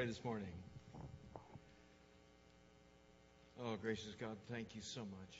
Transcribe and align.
pray 0.00 0.06
this 0.06 0.24
morning. 0.24 0.48
Oh, 3.62 3.76
gracious 3.82 4.14
God, 4.18 4.34
thank 4.50 4.74
you 4.74 4.80
so 4.80 5.00
much. 5.00 5.36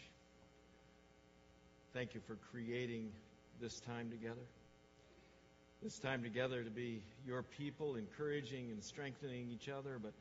Thank 1.95 2.13
you 2.13 2.21
for 2.27 2.37
creating 2.53 3.09
this 3.59 3.81
time 3.81 4.11
together. 4.11 4.45
This 5.83 5.99
time 5.99 6.23
together 6.23 6.63
to 6.63 6.69
be 6.69 7.01
your 7.27 7.43
people, 7.43 7.97
encouraging 7.97 8.71
and 8.71 8.85
strengthening 8.85 9.49
each 9.51 9.71
other, 9.71 9.99
but 9.99 10.13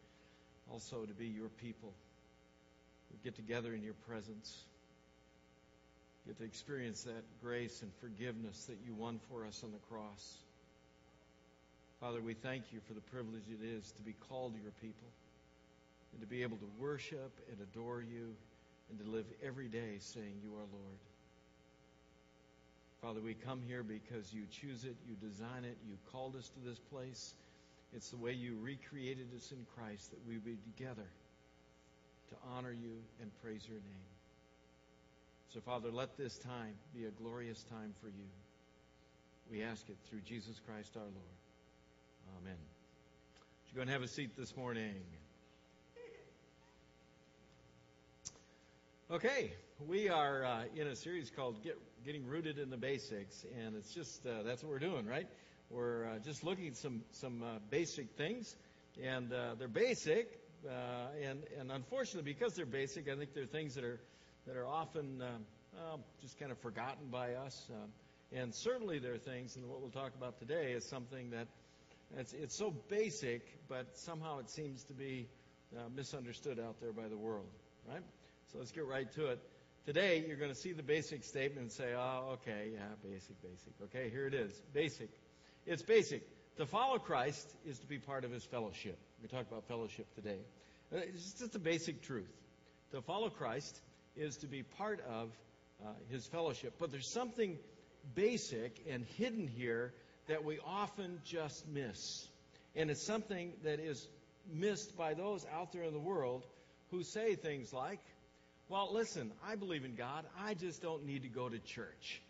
also 0.72 1.04
to 1.04 1.14
be 1.14 1.28
your 1.28 1.50
people. 1.50 1.92
We 3.12 3.20
get 3.22 3.36
together 3.36 3.74
in 3.74 3.84
your 3.84 3.96
presence, 4.08 4.64
get 6.26 6.38
to 6.38 6.46
experience 6.46 7.04
that 7.04 7.26
grace 7.44 7.82
and 7.82 7.92
forgiveness 8.00 8.64
that 8.70 8.78
you 8.86 8.94
won 8.94 9.20
for 9.30 9.46
us 9.46 9.66
on 9.66 9.74
the 9.74 9.94
cross. 9.94 10.38
Father, 12.00 12.22
we 12.22 12.34
thank 12.34 12.72
you 12.72 12.80
for 12.88 12.94
the 12.94 13.02
privilege 13.02 13.44
it 13.52 13.66
is 13.66 13.92
to 13.92 14.02
be 14.02 14.16
called 14.30 14.54
your 14.64 14.72
people 14.82 15.08
and 16.14 16.22
to 16.22 16.28
be 16.28 16.44
able 16.44 16.56
to 16.58 16.70
worship 16.80 17.32
and 17.52 17.60
adore 17.60 18.02
you 18.02 18.34
and 18.90 19.00
to 19.00 19.12
live 19.12 19.26
every 19.44 19.68
day 19.68 19.98
saying, 20.00 20.40
You 20.42 20.52
are 20.54 20.68
Lord. 20.72 21.00
Father, 23.02 23.20
we 23.22 23.34
come 23.34 23.62
here 23.68 23.84
because 23.84 24.34
you 24.34 24.44
choose 24.50 24.86
it, 24.86 24.96
you 25.08 25.16
design 25.16 25.66
it, 25.66 25.78
you 25.88 25.98
called 26.12 26.36
us 26.38 26.50
to 26.50 26.70
this 26.70 26.80
place. 26.80 27.34
It's 27.94 28.10
the 28.10 28.18
way 28.18 28.32
you 28.32 28.58
recreated 28.62 29.28
us 29.36 29.52
in 29.52 29.66
Christ 29.76 30.12
that 30.12 30.20
we 30.28 30.38
be 30.38 30.58
together 30.76 31.08
to 32.30 32.36
honor 32.56 32.72
you 32.72 32.96
and 33.22 33.32
praise 33.42 33.64
your 33.68 33.80
name. 33.80 34.10
So, 35.54 35.60
Father, 35.60 35.90
let 35.92 36.18
this 36.18 36.38
time 36.38 36.76
be 36.94 37.06
a 37.06 37.12
glorious 37.12 37.64
time 37.64 37.94
for 38.02 38.08
you. 38.08 38.30
We 39.52 39.64
ask 39.64 39.90
it 39.90 39.98
through 40.10 40.22
Jesus 40.22 40.62
Christ 40.66 40.92
our 40.96 41.02
Lord. 41.02 41.49
Amen. 42.38 42.58
You 43.70 43.76
go 43.76 43.82
and 43.82 43.90
have 43.90 44.02
a 44.02 44.08
seat 44.08 44.38
this 44.38 44.56
morning. 44.56 44.96
Okay, 49.12 49.52
we 49.88 50.10
are 50.10 50.46
uh, 50.46 50.64
in 50.76 50.88
a 50.88 50.96
series 50.96 51.32
called 51.32 51.64
Get, 51.64 51.80
Getting 52.06 52.28
Rooted 52.28 52.60
in 52.60 52.70
the 52.70 52.78
Basics, 52.78 53.46
and 53.60 53.76
it's 53.76 53.94
just 53.94 54.26
uh, 54.26 54.44
that's 54.44 54.62
what 54.62 54.72
we're 54.72 54.80
doing, 54.80 55.08
right? 55.08 55.28
We're 55.72 56.06
uh, 56.06 56.20
just 56.20 56.44
looking 56.44 56.68
at 56.68 56.78
some 56.78 57.02
some 57.12 57.42
uh, 57.42 57.58
basic 57.72 58.12
things, 58.18 58.56
and 59.04 59.34
uh, 59.34 59.56
they're 59.58 59.68
basic, 59.68 60.40
uh, 60.68 61.08
and 61.24 61.44
and 61.60 61.72
unfortunately, 61.72 62.32
because 62.32 62.54
they're 62.54 62.68
basic, 62.68 63.10
I 63.10 63.16
think 63.16 63.34
they're 63.34 63.46
things 63.46 63.74
that 63.76 63.84
are 63.84 64.00
that 64.46 64.56
are 64.56 64.68
often 64.68 65.24
just 66.22 66.40
kind 66.40 66.52
of 66.52 66.60
forgotten 66.60 67.08
by 67.10 67.34
us, 67.34 67.70
and 68.32 68.54
certainly 68.54 69.00
there 69.00 69.14
are 69.14 69.18
things, 69.18 69.56
and 69.56 69.68
what 69.68 69.82
we'll 69.82 69.90
talk 69.90 70.14
about 70.16 70.38
today 70.40 70.74
is 70.74 70.88
something 70.88 71.32
that 71.32 71.48
it's, 72.18 72.34
it's 72.34 72.58
so 72.58 72.74
basic, 72.90 73.42
but 73.68 73.98
somehow 73.98 74.40
it 74.40 74.50
seems 74.50 74.84
to 74.86 74.94
be 74.94 75.28
uh, 75.76 75.82
misunderstood 75.96 76.60
out 76.60 76.80
there 76.82 76.92
by 76.92 77.08
the 77.08 77.18
world, 77.18 77.50
right? 77.88 78.04
So 78.52 78.60
let's 78.60 78.72
get 78.72 78.86
right 78.86 79.12
to 79.14 79.28
it. 79.28 79.40
Today, 79.86 80.24
you're 80.28 80.38
going 80.38 80.52
to 80.52 80.58
see 80.58 80.74
the 80.74 80.84
basic 80.84 81.24
statement 81.24 81.62
and 81.62 81.72
say, 81.72 81.94
oh, 81.96 82.38
okay, 82.42 82.70
yeah, 82.74 82.80
basic, 83.04 83.42
basic. 83.42 83.74
Okay, 83.84 84.10
here 84.10 84.28
it 84.28 84.34
is. 84.34 84.52
Basic. 84.74 85.10
It's 85.66 85.82
basic. 85.82 86.24
To 86.58 86.66
follow 86.66 86.98
Christ 86.98 87.48
is 87.66 87.80
to 87.80 87.88
be 87.88 87.98
part 87.98 88.26
of 88.26 88.32
his 88.32 88.44
fellowship. 88.44 88.98
We 89.22 89.28
talk 89.28 89.46
about 89.50 89.68
fellowship 89.68 90.14
today. 90.16 90.40
Uh, 90.94 90.98
it's 90.98 91.34
just 91.34 91.56
a 91.56 91.60
basic 91.60 92.02
truth. 92.02 92.30
To 92.92 93.02
follow 93.02 93.30
Christ 93.30 93.80
is 94.16 94.38
to 94.38 94.48
be 94.48 94.64
part 94.64 95.00
of 95.08 95.30
uh, 95.84 95.92
his 96.10 96.26
fellowship. 96.26 96.74
But 96.80 96.92
there's 96.92 97.12
something 97.12 97.58
basic 98.16 98.84
and 98.90 99.06
hidden 99.18 99.48
here 99.48 99.94
that 100.30 100.46
we 100.46 100.60
often 100.66 101.20
just 101.26 101.68
miss. 101.68 102.28
And 102.76 102.90
it's 102.90 103.02
something 103.02 103.52
that 103.64 103.80
is 103.80 104.08
missed 104.54 104.96
by 104.96 105.16
those 105.16 105.46
out 105.52 105.74
there 105.74 105.84
in 105.84 105.92
the 105.92 106.00
world 106.00 106.46
who 106.92 107.04
say 107.04 107.36
things 107.36 107.74
like, 107.74 108.00
well, 108.70 108.90
listen, 108.94 109.32
I 109.46 109.56
believe 109.56 109.84
in 109.84 109.96
God. 109.96 110.26
I 110.40 110.54
just 110.54 110.84
don't 110.84 111.06
need 111.06 111.24
to 111.24 111.30
go 111.30 111.50
to 111.50 111.58
church. 111.58 112.22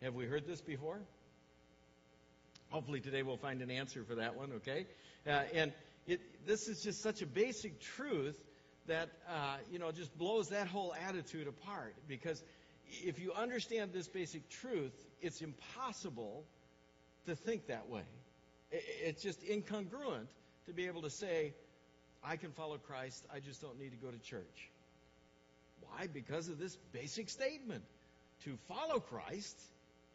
Have 0.00 0.14
we 0.14 0.26
heard 0.26 0.46
this 0.46 0.60
before? 0.60 1.00
Hopefully 2.70 3.00
today 3.00 3.24
we'll 3.24 3.36
find 3.36 3.62
an 3.62 3.70
answer 3.70 4.04
for 4.04 4.14
that 4.14 4.36
one, 4.36 4.52
okay? 4.56 4.86
Uh, 5.26 5.42
and 5.52 5.72
it, 6.06 6.20
this 6.46 6.68
is 6.68 6.82
just 6.82 7.02
such 7.02 7.20
a 7.20 7.26
basic 7.26 7.80
truth 7.80 8.38
that, 8.86 9.08
uh, 9.28 9.56
you 9.72 9.80
know, 9.80 9.90
just 9.90 10.16
blows 10.16 10.50
that 10.50 10.68
whole 10.68 10.94
attitude 11.08 11.48
apart. 11.48 11.96
Because 12.06 12.40
if 12.88 13.18
you 13.18 13.32
understand 13.32 13.92
this 13.92 14.06
basic 14.06 14.48
truth, 14.48 14.92
it's 15.20 15.40
impossible 15.40 16.44
to 17.26 17.36
think 17.36 17.66
that 17.66 17.88
way. 17.88 18.02
It's 18.70 19.22
just 19.22 19.42
incongruent 19.42 20.28
to 20.66 20.72
be 20.72 20.86
able 20.86 21.02
to 21.02 21.10
say, 21.10 21.54
I 22.22 22.36
can 22.36 22.52
follow 22.52 22.78
Christ, 22.78 23.24
I 23.32 23.40
just 23.40 23.62
don't 23.62 23.78
need 23.78 23.90
to 23.90 23.96
go 23.96 24.10
to 24.10 24.18
church. 24.18 24.70
Why? 25.80 26.06
Because 26.06 26.48
of 26.48 26.58
this 26.58 26.76
basic 26.92 27.30
statement. 27.30 27.84
To 28.44 28.56
follow 28.68 29.00
Christ 29.00 29.58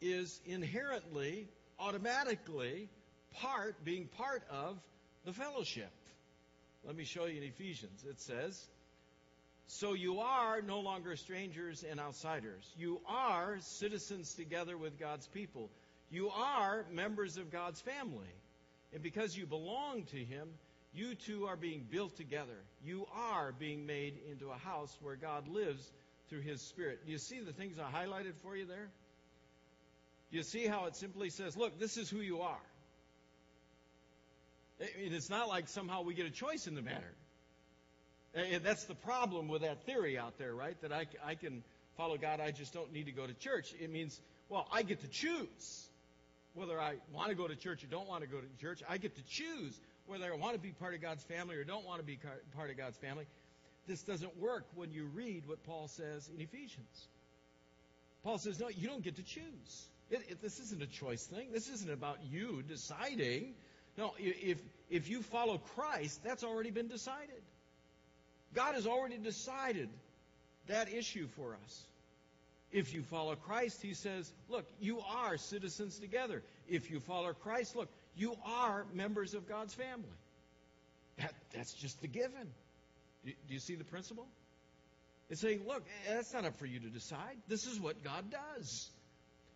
is 0.00 0.40
inherently, 0.46 1.48
automatically, 1.78 2.88
part, 3.34 3.84
being 3.84 4.06
part 4.06 4.42
of 4.50 4.78
the 5.24 5.32
fellowship. 5.32 5.90
Let 6.86 6.96
me 6.96 7.04
show 7.04 7.26
you 7.26 7.38
in 7.38 7.42
Ephesians. 7.42 8.04
It 8.08 8.20
says, 8.20 8.66
So 9.66 9.94
you 9.94 10.20
are 10.20 10.62
no 10.62 10.80
longer 10.80 11.16
strangers 11.16 11.84
and 11.88 11.98
outsiders. 11.98 12.70
You 12.76 13.00
are 13.08 13.58
citizens 13.60 14.34
together 14.34 14.76
with 14.76 14.98
God's 14.98 15.26
people. 15.26 15.70
You 16.14 16.30
are 16.30 16.86
members 16.92 17.38
of 17.38 17.50
God's 17.50 17.80
family. 17.80 18.32
And 18.92 19.02
because 19.02 19.36
you 19.36 19.46
belong 19.46 20.04
to 20.12 20.16
Him, 20.16 20.48
you 20.94 21.16
too 21.16 21.46
are 21.46 21.56
being 21.56 21.84
built 21.90 22.16
together. 22.16 22.56
You 22.84 23.06
are 23.12 23.52
being 23.58 23.84
made 23.84 24.14
into 24.30 24.50
a 24.50 24.56
house 24.56 24.96
where 25.02 25.16
God 25.16 25.48
lives 25.48 25.90
through 26.28 26.42
His 26.42 26.62
Spirit. 26.62 27.04
Do 27.04 27.10
you 27.10 27.18
see 27.18 27.40
the 27.40 27.52
things 27.52 27.78
I 27.80 27.90
highlighted 27.90 28.34
for 28.44 28.56
you 28.56 28.64
there? 28.64 28.88
Do 30.30 30.36
you 30.36 30.44
see 30.44 30.68
how 30.68 30.86
it 30.86 30.94
simply 30.94 31.30
says, 31.30 31.56
look, 31.56 31.80
this 31.80 31.96
is 31.96 32.08
who 32.08 32.20
you 32.20 32.42
are? 32.42 32.62
it's 34.98 35.30
not 35.30 35.48
like 35.48 35.68
somehow 35.68 36.02
we 36.02 36.14
get 36.14 36.26
a 36.26 36.30
choice 36.30 36.66
in 36.66 36.74
the 36.74 36.82
matter. 36.82 37.14
And 38.34 38.64
that's 38.64 38.84
the 38.84 38.94
problem 38.94 39.46
with 39.48 39.62
that 39.62 39.84
theory 39.86 40.18
out 40.18 40.36
there, 40.36 40.52
right? 40.52 40.80
That 40.82 40.92
I, 40.92 41.06
I 41.24 41.36
can 41.36 41.62
follow 41.96 42.16
God, 42.16 42.40
I 42.40 42.50
just 42.50 42.72
don't 42.72 42.92
need 42.92 43.06
to 43.06 43.12
go 43.12 43.26
to 43.26 43.34
church. 43.34 43.72
It 43.80 43.90
means, 43.90 44.20
well, 44.48 44.66
I 44.72 44.82
get 44.82 45.00
to 45.00 45.08
choose 45.08 45.88
whether 46.54 46.80
I 46.80 46.94
want 47.12 47.30
to 47.30 47.34
go 47.34 47.46
to 47.48 47.56
church 47.56 47.84
or 47.84 47.88
don't 47.88 48.08
want 48.08 48.22
to 48.22 48.28
go 48.28 48.38
to 48.38 48.46
church. 48.60 48.82
I 48.88 48.98
get 48.98 49.16
to 49.16 49.22
choose 49.28 49.78
whether 50.06 50.32
I 50.32 50.36
want 50.36 50.54
to 50.54 50.60
be 50.60 50.70
part 50.70 50.94
of 50.94 51.02
God's 51.02 51.24
family 51.24 51.56
or 51.56 51.64
don't 51.64 51.84
want 51.84 52.00
to 52.00 52.06
be 52.06 52.18
part 52.56 52.70
of 52.70 52.76
God's 52.76 52.96
family. 52.96 53.26
This 53.86 54.02
doesn't 54.02 54.38
work 54.38 54.64
when 54.74 54.92
you 54.92 55.06
read 55.14 55.46
what 55.46 55.62
Paul 55.64 55.88
says 55.88 56.28
in 56.34 56.40
Ephesians. 56.40 57.08
Paul 58.22 58.38
says, 58.38 58.58
no, 58.58 58.68
you 58.68 58.88
don't 58.88 59.02
get 59.02 59.16
to 59.16 59.22
choose. 59.22 59.86
It, 60.10 60.22
it, 60.28 60.42
this 60.42 60.58
isn't 60.58 60.82
a 60.82 60.86
choice 60.86 61.24
thing. 61.26 61.48
This 61.52 61.68
isn't 61.68 61.90
about 61.90 62.18
you 62.30 62.62
deciding. 62.62 63.54
No, 63.98 64.12
if, 64.18 64.58
if 64.90 65.08
you 65.08 65.22
follow 65.22 65.58
Christ, 65.58 66.20
that's 66.24 66.44
already 66.44 66.70
been 66.70 66.88
decided. 66.88 67.42
God 68.54 68.74
has 68.74 68.86
already 68.86 69.18
decided 69.18 69.88
that 70.68 70.92
issue 70.92 71.26
for 71.36 71.56
us. 71.64 71.82
If 72.74 72.92
you 72.92 73.04
follow 73.04 73.36
Christ, 73.36 73.80
he 73.80 73.94
says, 73.94 74.32
look, 74.48 74.66
you 74.80 74.98
are 74.98 75.36
citizens 75.36 76.00
together. 76.00 76.42
If 76.68 76.90
you 76.90 76.98
follow 76.98 77.32
Christ, 77.32 77.76
look, 77.76 77.88
you 78.16 78.34
are 78.44 78.84
members 78.92 79.32
of 79.34 79.48
God's 79.48 79.72
family. 79.72 80.18
That, 81.18 81.32
that's 81.54 81.72
just 81.72 82.00
the 82.00 82.08
given. 82.08 82.50
Do, 83.24 83.30
do 83.46 83.54
you 83.54 83.60
see 83.60 83.76
the 83.76 83.84
principle? 83.84 84.26
It's 85.30 85.40
saying, 85.40 85.60
look, 85.68 85.84
that's 86.08 86.34
not 86.34 86.46
up 86.46 86.56
for 86.56 86.66
you 86.66 86.80
to 86.80 86.88
decide. 86.88 87.36
This 87.46 87.68
is 87.68 87.78
what 87.78 88.02
God 88.02 88.24
does. 88.32 88.90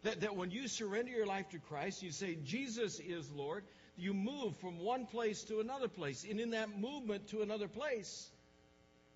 That, 0.04 0.20
that 0.20 0.36
when 0.36 0.52
you 0.52 0.68
surrender 0.68 1.10
your 1.10 1.26
life 1.26 1.48
to 1.48 1.58
Christ, 1.58 2.04
you 2.04 2.12
say, 2.12 2.38
Jesus 2.44 3.00
is 3.00 3.28
Lord, 3.32 3.64
you 3.96 4.14
move 4.14 4.56
from 4.58 4.78
one 4.78 5.06
place 5.06 5.42
to 5.44 5.58
another 5.58 5.88
place. 5.88 6.24
And 6.30 6.38
in 6.38 6.50
that 6.50 6.78
movement 6.78 7.26
to 7.30 7.42
another 7.42 7.66
place, 7.66 8.30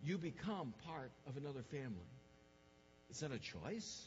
you 0.04 0.18
become 0.18 0.74
part 0.88 1.12
of 1.28 1.36
another 1.36 1.62
family. 1.70 2.08
It's 3.12 3.20
not 3.20 3.32
a 3.32 3.38
choice. 3.38 4.06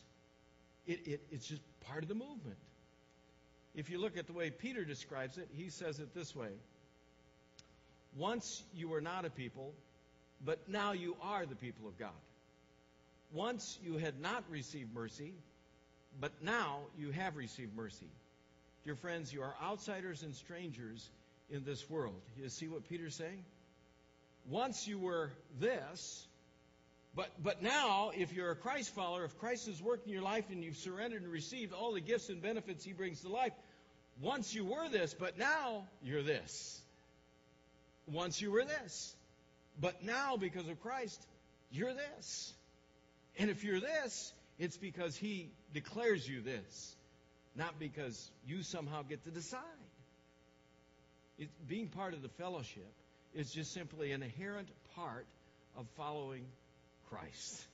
It, 0.87 1.07
it, 1.07 1.21
it's 1.31 1.45
just 1.45 1.61
part 1.81 2.01
of 2.01 2.09
the 2.09 2.15
movement. 2.15 2.57
If 3.75 3.91
you 3.91 4.01
look 4.01 4.17
at 4.17 4.25
the 4.25 4.33
way 4.33 4.49
Peter 4.49 4.83
describes 4.83 5.37
it, 5.37 5.47
he 5.53 5.69
says 5.69 5.99
it 5.99 6.15
this 6.15 6.35
way 6.35 6.49
Once 8.17 8.63
you 8.73 8.89
were 8.89 9.01
not 9.01 9.23
a 9.23 9.29
people, 9.29 9.73
but 10.43 10.67
now 10.67 10.93
you 10.93 11.15
are 11.21 11.45
the 11.45 11.53
people 11.53 11.87
of 11.87 11.99
God. 11.99 12.17
Once 13.31 13.77
you 13.83 13.97
had 13.97 14.19
not 14.19 14.43
received 14.49 14.91
mercy, 14.95 15.33
but 16.19 16.31
now 16.41 16.79
you 16.97 17.11
have 17.11 17.35
received 17.35 17.75
mercy. 17.75 18.09
Dear 18.85 18.95
friends, 18.95 19.31
you 19.31 19.43
are 19.43 19.53
outsiders 19.61 20.23
and 20.23 20.33
strangers 20.33 21.11
in 21.51 21.63
this 21.63 21.87
world. 21.91 22.19
You 22.41 22.49
see 22.49 22.67
what 22.67 22.89
Peter's 22.89 23.13
saying? 23.13 23.45
Once 24.49 24.87
you 24.87 24.97
were 24.97 25.29
this, 25.59 26.25
but, 27.15 27.29
but 27.41 27.63
now, 27.63 28.11
if 28.15 28.33
you're 28.33 28.51
a 28.51 28.55
Christ 28.55 28.93
follower, 28.93 29.23
if 29.23 29.37
Christ 29.39 29.67
has 29.67 29.81
worked 29.81 30.05
in 30.05 30.11
your 30.11 30.21
life 30.21 30.45
and 30.49 30.63
you've 30.63 30.75
surrendered 30.75 31.21
and 31.21 31.31
received 31.31 31.71
all 31.73 31.93
the 31.93 32.01
gifts 32.01 32.29
and 32.29 32.41
benefits 32.41 32.83
He 32.83 32.91
brings 32.91 33.21
to 33.21 33.29
life, 33.29 33.53
once 34.21 34.53
you 34.53 34.65
were 34.65 34.89
this, 34.89 35.13
but 35.13 35.37
now 35.37 35.85
you're 36.03 36.23
this. 36.23 36.81
once 38.11 38.41
you 38.41 38.51
were 38.51 38.65
this. 38.65 39.15
But 39.79 40.03
now, 40.03 40.37
because 40.37 40.67
of 40.67 40.79
Christ, 40.81 41.25
you're 41.71 41.93
this. 41.93 42.53
And 43.37 43.49
if 43.49 43.63
you're 43.63 43.79
this, 43.79 44.33
it's 44.59 44.77
because 44.77 45.15
He 45.15 45.49
declares 45.73 46.27
you 46.27 46.41
this, 46.41 46.95
not 47.55 47.79
because 47.79 48.29
you 48.47 48.61
somehow 48.61 49.03
get 49.03 49.23
to 49.23 49.31
decide. 49.31 49.61
It, 51.37 51.49
being 51.67 51.87
part 51.87 52.13
of 52.13 52.21
the 52.21 52.29
fellowship 52.29 52.91
is 53.33 53.51
just 53.51 53.73
simply 53.73 54.11
an 54.11 54.23
inherent 54.23 54.69
part 54.95 55.25
of 55.77 55.85
following 55.97 56.45
Christ. 57.09 57.65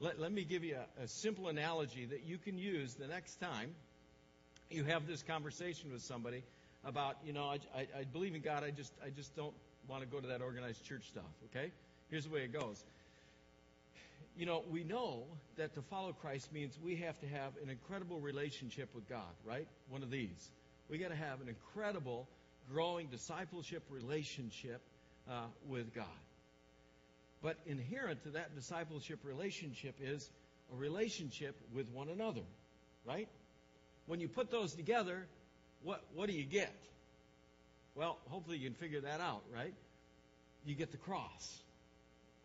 Let, 0.00 0.18
let 0.18 0.32
me 0.32 0.44
give 0.44 0.64
you 0.64 0.76
a, 0.98 1.04
a 1.04 1.08
simple 1.08 1.48
analogy 1.48 2.06
that 2.06 2.24
you 2.24 2.38
can 2.38 2.58
use 2.58 2.94
the 2.94 3.06
next 3.06 3.40
time 3.40 3.74
you 4.70 4.84
have 4.84 5.06
this 5.06 5.22
conversation 5.22 5.92
with 5.92 6.02
somebody 6.02 6.42
about, 6.84 7.16
you 7.24 7.32
know, 7.32 7.44
I, 7.44 7.58
I, 7.76 7.86
I 7.98 8.04
believe 8.12 8.34
in 8.34 8.40
God, 8.40 8.64
I 8.64 8.70
just, 8.70 8.92
I 9.04 9.10
just 9.10 9.34
don't 9.36 9.54
want 9.88 10.02
to 10.02 10.08
go 10.08 10.20
to 10.20 10.28
that 10.28 10.40
organized 10.40 10.84
church 10.84 11.08
stuff, 11.08 11.24
okay? 11.46 11.70
Here's 12.10 12.24
the 12.24 12.30
way 12.30 12.40
it 12.40 12.52
goes. 12.52 12.82
You 14.36 14.46
know, 14.46 14.62
we 14.70 14.84
know 14.84 15.24
that 15.56 15.74
to 15.74 15.82
follow 15.82 16.12
Christ 16.12 16.52
means 16.52 16.78
we 16.82 16.96
have 16.96 17.18
to 17.20 17.26
have 17.26 17.52
an 17.62 17.68
incredible 17.68 18.20
relationship 18.20 18.88
with 18.94 19.08
God, 19.08 19.34
right? 19.44 19.66
One 19.90 20.02
of 20.02 20.10
these. 20.10 20.50
We 20.88 20.98
got 20.98 21.10
to 21.10 21.16
have 21.16 21.40
an 21.40 21.48
incredible, 21.48 22.26
growing 22.72 23.08
discipleship 23.08 23.82
relationship 23.90 24.80
uh, 25.28 25.42
with 25.68 25.94
God. 25.94 26.06
But 27.42 27.56
inherent 27.66 28.22
to 28.24 28.30
that 28.30 28.54
discipleship 28.54 29.20
relationship 29.24 29.94
is 30.00 30.28
a 30.72 30.76
relationship 30.76 31.56
with 31.74 31.90
one 31.90 32.08
another, 32.08 32.42
right? 33.04 33.28
When 34.06 34.20
you 34.20 34.28
put 34.28 34.50
those 34.50 34.74
together, 34.74 35.26
what, 35.82 36.02
what 36.14 36.28
do 36.28 36.34
you 36.34 36.44
get? 36.44 36.74
Well, 37.94 38.18
hopefully 38.28 38.58
you 38.58 38.68
can 38.68 38.76
figure 38.76 39.00
that 39.00 39.20
out, 39.20 39.42
right? 39.54 39.74
You 40.64 40.74
get 40.74 40.90
the 40.90 40.98
cross. 40.98 41.62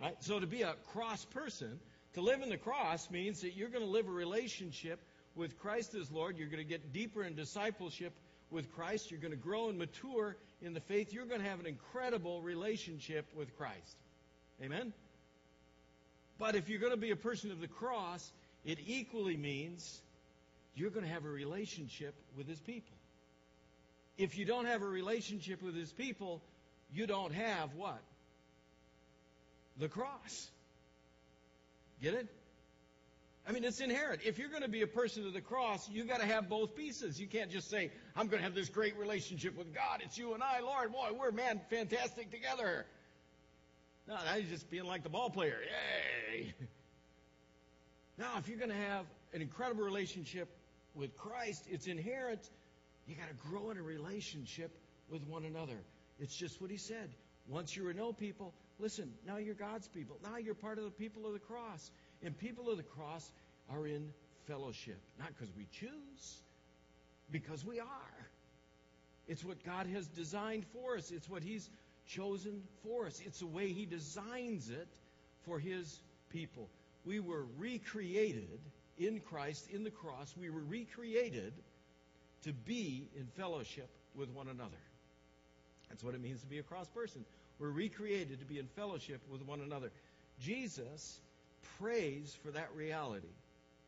Right? 0.01 0.15
So 0.21 0.39
to 0.39 0.47
be 0.47 0.62
a 0.62 0.74
cross 0.92 1.24
person, 1.25 1.80
to 2.13 2.21
live 2.21 2.41
in 2.41 2.50
the 2.50 2.57
cross 2.57 3.09
means 3.12 3.41
that 3.41 3.56
you're 3.56 3.69
going 3.69 3.83
to 3.83 3.89
live 3.89 4.07
a 4.07 4.12
relationship 4.12 5.00
with 5.36 5.59
Christ 5.59 5.95
as 5.95 6.12
Lord. 6.12 6.38
You're 6.38 6.48
going 6.48 6.63
to 6.63 6.69
get 6.69 6.94
deeper 6.94 7.24
in 7.24 7.36
discipleship 7.36 8.13
with 8.51 8.71
Christ. 8.74 9.12
You're 9.12 9.19
going 9.19 9.31
to 9.31 9.38
grow 9.38 9.69
and 9.69 9.77
mature 9.77 10.38
in 10.62 10.74
the 10.74 10.80
faith. 10.80 11.13
You're 11.13 11.25
going 11.25 11.41
to 11.41 11.48
have 11.48 11.59
an 11.59 11.65
incredible 11.65 12.41
relationship 12.41 13.25
with 13.36 13.56
Christ. 13.57 13.98
Amen? 14.63 14.93
But 16.37 16.55
if 16.55 16.69
you're 16.69 16.79
going 16.79 16.91
to 16.91 16.97
be 16.97 17.11
a 17.11 17.15
person 17.15 17.51
of 17.51 17.61
the 17.61 17.67
cross, 17.67 18.31
it 18.65 18.79
equally 18.85 19.37
means 19.37 20.01
you're 20.75 20.89
going 20.89 21.05
to 21.05 21.11
have 21.11 21.25
a 21.25 21.29
relationship 21.29 22.13
with 22.37 22.47
His 22.47 22.59
people. 22.59 22.95
If 24.17 24.37
you 24.37 24.45
don't 24.45 24.65
have 24.65 24.81
a 24.81 24.87
relationship 24.87 25.61
with 25.61 25.75
His 25.75 25.91
people, 25.91 26.41
you 26.93 27.07
don't 27.07 27.33
have 27.33 27.73
what? 27.75 28.01
The 29.79 29.87
cross. 29.87 30.49
Get 32.01 32.13
it? 32.13 32.27
I 33.47 33.51
mean, 33.51 33.63
it's 33.63 33.79
inherent. 33.79 34.21
If 34.25 34.39
you're 34.39 34.49
going 34.49 34.63
to 34.63 34.69
be 34.69 34.81
a 34.81 34.87
person 34.87 35.25
of 35.27 35.33
the 35.33 35.41
cross, 35.41 35.87
you've 35.89 36.07
got 36.07 36.19
to 36.19 36.25
have 36.25 36.49
both 36.49 36.75
pieces. 36.75 37.19
You 37.19 37.27
can't 37.27 37.51
just 37.51 37.69
say, 37.69 37.91
I'm 38.15 38.27
going 38.27 38.39
to 38.39 38.43
have 38.43 38.55
this 38.55 38.69
great 38.69 38.97
relationship 38.97 39.55
with 39.55 39.73
God. 39.73 40.01
It's 40.03 40.17
you 40.17 40.33
and 40.33 40.41
I, 40.41 40.61
Lord. 40.61 40.91
Boy, 40.91 41.09
we're, 41.17 41.31
man, 41.31 41.61
fantastic 41.69 42.31
together. 42.31 42.87
No, 44.07 44.15
now 44.15 44.39
just 44.49 44.69
being 44.69 44.85
like 44.85 45.03
the 45.03 45.09
ball 45.09 45.29
player. 45.29 45.57
Yay! 46.33 46.53
Now, 48.17 48.37
if 48.37 48.47
you're 48.47 48.59
going 48.59 48.69
to 48.69 48.75
have 48.75 49.05
an 49.33 49.41
incredible 49.41 49.83
relationship 49.83 50.47
with 50.93 51.17
Christ, 51.17 51.65
it's 51.69 51.87
inherent. 51.87 52.41
You 53.07 53.15
got 53.15 53.27
to 53.29 53.49
grow 53.49 53.71
in 53.71 53.77
a 53.77 53.81
relationship 53.81 54.71
with 55.09 55.23
one 55.27 55.43
another. 55.43 55.77
It's 56.19 56.35
just 56.35 56.61
what 56.61 56.71
he 56.71 56.77
said. 56.77 57.09
Once 57.47 57.75
you're 57.75 57.89
a 57.89 57.93
no 57.93 58.13
people, 58.13 58.53
listen, 58.79 59.11
now 59.27 59.37
you're 59.37 59.53
God's 59.55 59.87
people. 59.87 60.17
Now 60.23 60.37
you're 60.37 60.55
part 60.55 60.77
of 60.77 60.85
the 60.85 60.91
people 60.91 61.25
of 61.25 61.33
the 61.33 61.39
cross. 61.39 61.91
And 62.23 62.37
people 62.37 62.69
of 62.69 62.77
the 62.77 62.83
cross 62.83 63.29
are 63.69 63.85
in 63.85 64.13
fellowship. 64.47 64.99
Not 65.19 65.29
because 65.37 65.53
we 65.55 65.67
choose, 65.71 66.41
because 67.31 67.65
we 67.65 67.79
are. 67.79 68.29
It's 69.27 69.43
what 69.43 69.63
God 69.65 69.87
has 69.87 70.07
designed 70.07 70.65
for 70.71 70.97
us. 70.97 71.11
It's 71.11 71.29
what 71.29 71.43
He's 71.43 71.69
chosen 72.07 72.63
for 72.83 73.07
us. 73.07 73.21
It's 73.25 73.39
the 73.39 73.47
way 73.47 73.69
He 73.69 73.85
designs 73.85 74.69
it 74.69 74.87
for 75.45 75.59
His 75.59 75.99
people. 76.29 76.69
We 77.05 77.19
were 77.19 77.45
recreated 77.57 78.59
in 78.97 79.19
Christ, 79.19 79.67
in 79.71 79.83
the 79.83 79.91
cross. 79.91 80.33
We 80.39 80.49
were 80.49 80.63
recreated 80.63 81.53
to 82.43 82.53
be 82.53 83.07
in 83.15 83.27
fellowship 83.37 83.89
with 84.15 84.29
one 84.29 84.47
another. 84.47 84.77
That's 85.89 86.03
what 86.03 86.15
it 86.15 86.21
means 86.21 86.41
to 86.41 86.47
be 86.47 86.59
a 86.59 86.63
cross 86.63 86.87
person. 86.87 87.25
We're 87.59 87.69
recreated 87.69 88.39
to 88.39 88.45
be 88.45 88.59
in 88.59 88.67
fellowship 88.75 89.21
with 89.31 89.41
one 89.43 89.61
another. 89.61 89.91
Jesus 90.41 91.19
prays 91.79 92.35
for 92.43 92.51
that 92.51 92.69
reality. 92.75 93.27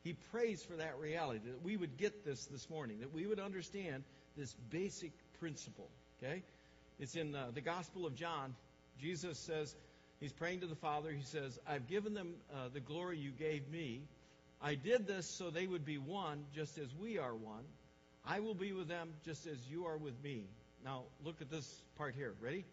He 0.04 0.14
prays 0.32 0.64
for 0.64 0.78
that 0.78 0.98
reality, 1.00 1.42
that 1.46 1.64
we 1.64 1.76
would 1.76 1.98
get 1.98 2.24
this 2.24 2.46
this 2.46 2.70
morning, 2.70 3.00
that 3.02 3.14
we 3.14 3.26
would 3.26 3.40
understand 3.40 4.04
this 4.38 4.54
basic 4.70 5.12
principle. 5.40 5.90
Okay? 6.24 6.44
It's 7.00 7.16
in 7.16 7.36
uh, 7.36 7.48
the 7.54 7.62
Gospel 7.62 8.06
of 8.06 8.16
John. 8.16 8.56
Jesus 9.00 9.38
says, 9.38 9.76
He's 10.20 10.34
praying 10.34 10.62
to 10.62 10.68
the 10.68 10.76
Father. 10.76 11.12
He 11.12 11.24
says, 11.24 11.60
I've 11.68 11.88
given 11.88 12.14
them 12.14 12.34
uh, 12.52 12.70
the 12.74 12.80
glory 12.80 13.20
you 13.20 13.30
gave 13.32 13.70
me. 13.70 14.02
I 14.62 14.74
did 14.74 15.06
this 15.06 15.28
so 15.28 15.52
they 15.52 15.68
would 15.68 15.86
be 15.86 16.00
one, 16.00 16.46
just 16.56 16.80
as 16.80 16.88
we 17.00 17.20
are 17.20 17.36
one. 17.36 17.64
I 18.26 18.40
will 18.40 18.56
be 18.56 18.74
with 18.74 18.88
them 18.88 19.10
just 19.26 19.46
as 19.46 19.58
you 19.70 19.86
are 19.86 19.98
with 19.98 20.16
me. 20.24 20.44
Now, 20.84 21.04
look 21.24 21.42
at 21.42 21.52
this 21.52 21.82
part 21.98 22.16
here. 22.16 22.34
Ready? 22.42 22.66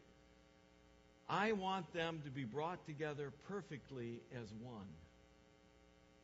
I 1.28 1.52
want 1.52 1.92
them 1.92 2.20
to 2.24 2.30
be 2.30 2.44
brought 2.44 2.84
together 2.86 3.30
perfectly 3.48 4.20
as 4.42 4.48
one. 4.62 4.86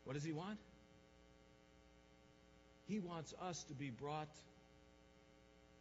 What 0.05 0.15
does 0.15 0.25
he 0.25 0.33
want? 0.33 0.59
He 2.89 2.99
wants 2.99 3.35
us 3.43 3.63
to 3.65 3.75
be 3.75 3.91
brought 3.91 4.35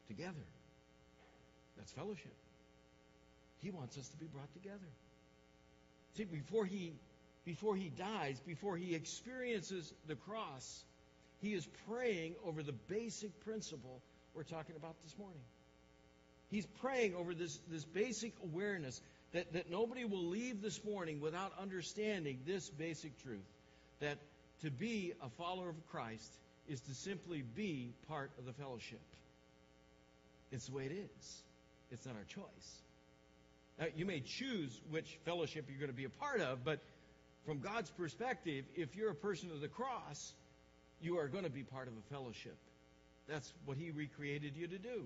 together. 0.07 0.35
That's 1.79 1.91
fellowship. 1.91 2.35
He 3.61 3.71
wants 3.71 3.97
us 3.97 4.07
to 4.09 4.17
be 4.17 4.27
brought 4.27 4.53
together. 4.53 4.77
See, 6.15 6.25
before 6.25 6.65
he 6.65 6.93
before 7.45 7.75
he 7.75 7.89
dies, 7.89 8.39
before 8.45 8.77
he 8.77 8.93
experiences 8.93 9.91
the 10.07 10.15
cross, 10.15 10.83
he 11.41 11.53
is 11.53 11.67
praying 11.87 12.35
over 12.45 12.61
the 12.61 12.73
basic 12.73 13.39
principle 13.43 14.01
we're 14.35 14.43
talking 14.43 14.75
about 14.75 14.95
this 15.03 15.17
morning. 15.17 15.41
He's 16.51 16.65
praying 16.81 17.15
over 17.15 17.33
this, 17.33 17.59
this 17.71 17.85
basic 17.85 18.33
awareness 18.43 19.01
that, 19.31 19.53
that 19.53 19.71
nobody 19.71 20.05
will 20.05 20.27
leave 20.27 20.61
this 20.61 20.83
morning 20.83 21.21
without 21.21 21.53
understanding 21.59 22.39
this 22.45 22.69
basic 22.69 23.21
truth 23.23 23.45
that 23.99 24.17
to 24.61 24.69
be 24.69 25.13
a 25.23 25.29
follower 25.29 25.69
of 25.69 25.89
Christ 25.89 26.31
is 26.67 26.81
to 26.81 26.93
simply 26.93 27.43
be 27.55 27.93
part 28.07 28.31
of 28.37 28.45
the 28.45 28.53
fellowship. 28.53 29.01
It's 30.51 30.67
the 30.67 30.75
way 30.75 30.85
it 30.85 30.91
is. 30.91 31.43
It's 31.91 32.05
not 32.05 32.15
our 32.15 32.23
choice. 32.23 32.81
Now, 33.79 33.85
you 33.95 34.05
may 34.05 34.19
choose 34.19 34.81
which 34.89 35.17
fellowship 35.25 35.65
you're 35.69 35.79
going 35.79 35.91
to 35.91 35.95
be 35.95 36.05
a 36.05 36.09
part 36.09 36.41
of, 36.41 36.63
but 36.63 36.79
from 37.45 37.59
God's 37.59 37.89
perspective, 37.91 38.65
if 38.75 38.95
you're 38.95 39.11
a 39.11 39.15
person 39.15 39.51
of 39.51 39.61
the 39.61 39.67
cross, 39.67 40.33
you 41.01 41.17
are 41.17 41.27
going 41.27 41.45
to 41.45 41.49
be 41.49 41.63
part 41.63 41.87
of 41.87 41.93
a 41.93 42.13
fellowship. 42.13 42.57
That's 43.27 43.51
what 43.65 43.77
He 43.77 43.91
recreated 43.91 44.55
you 44.57 44.67
to 44.67 44.77
do. 44.77 45.05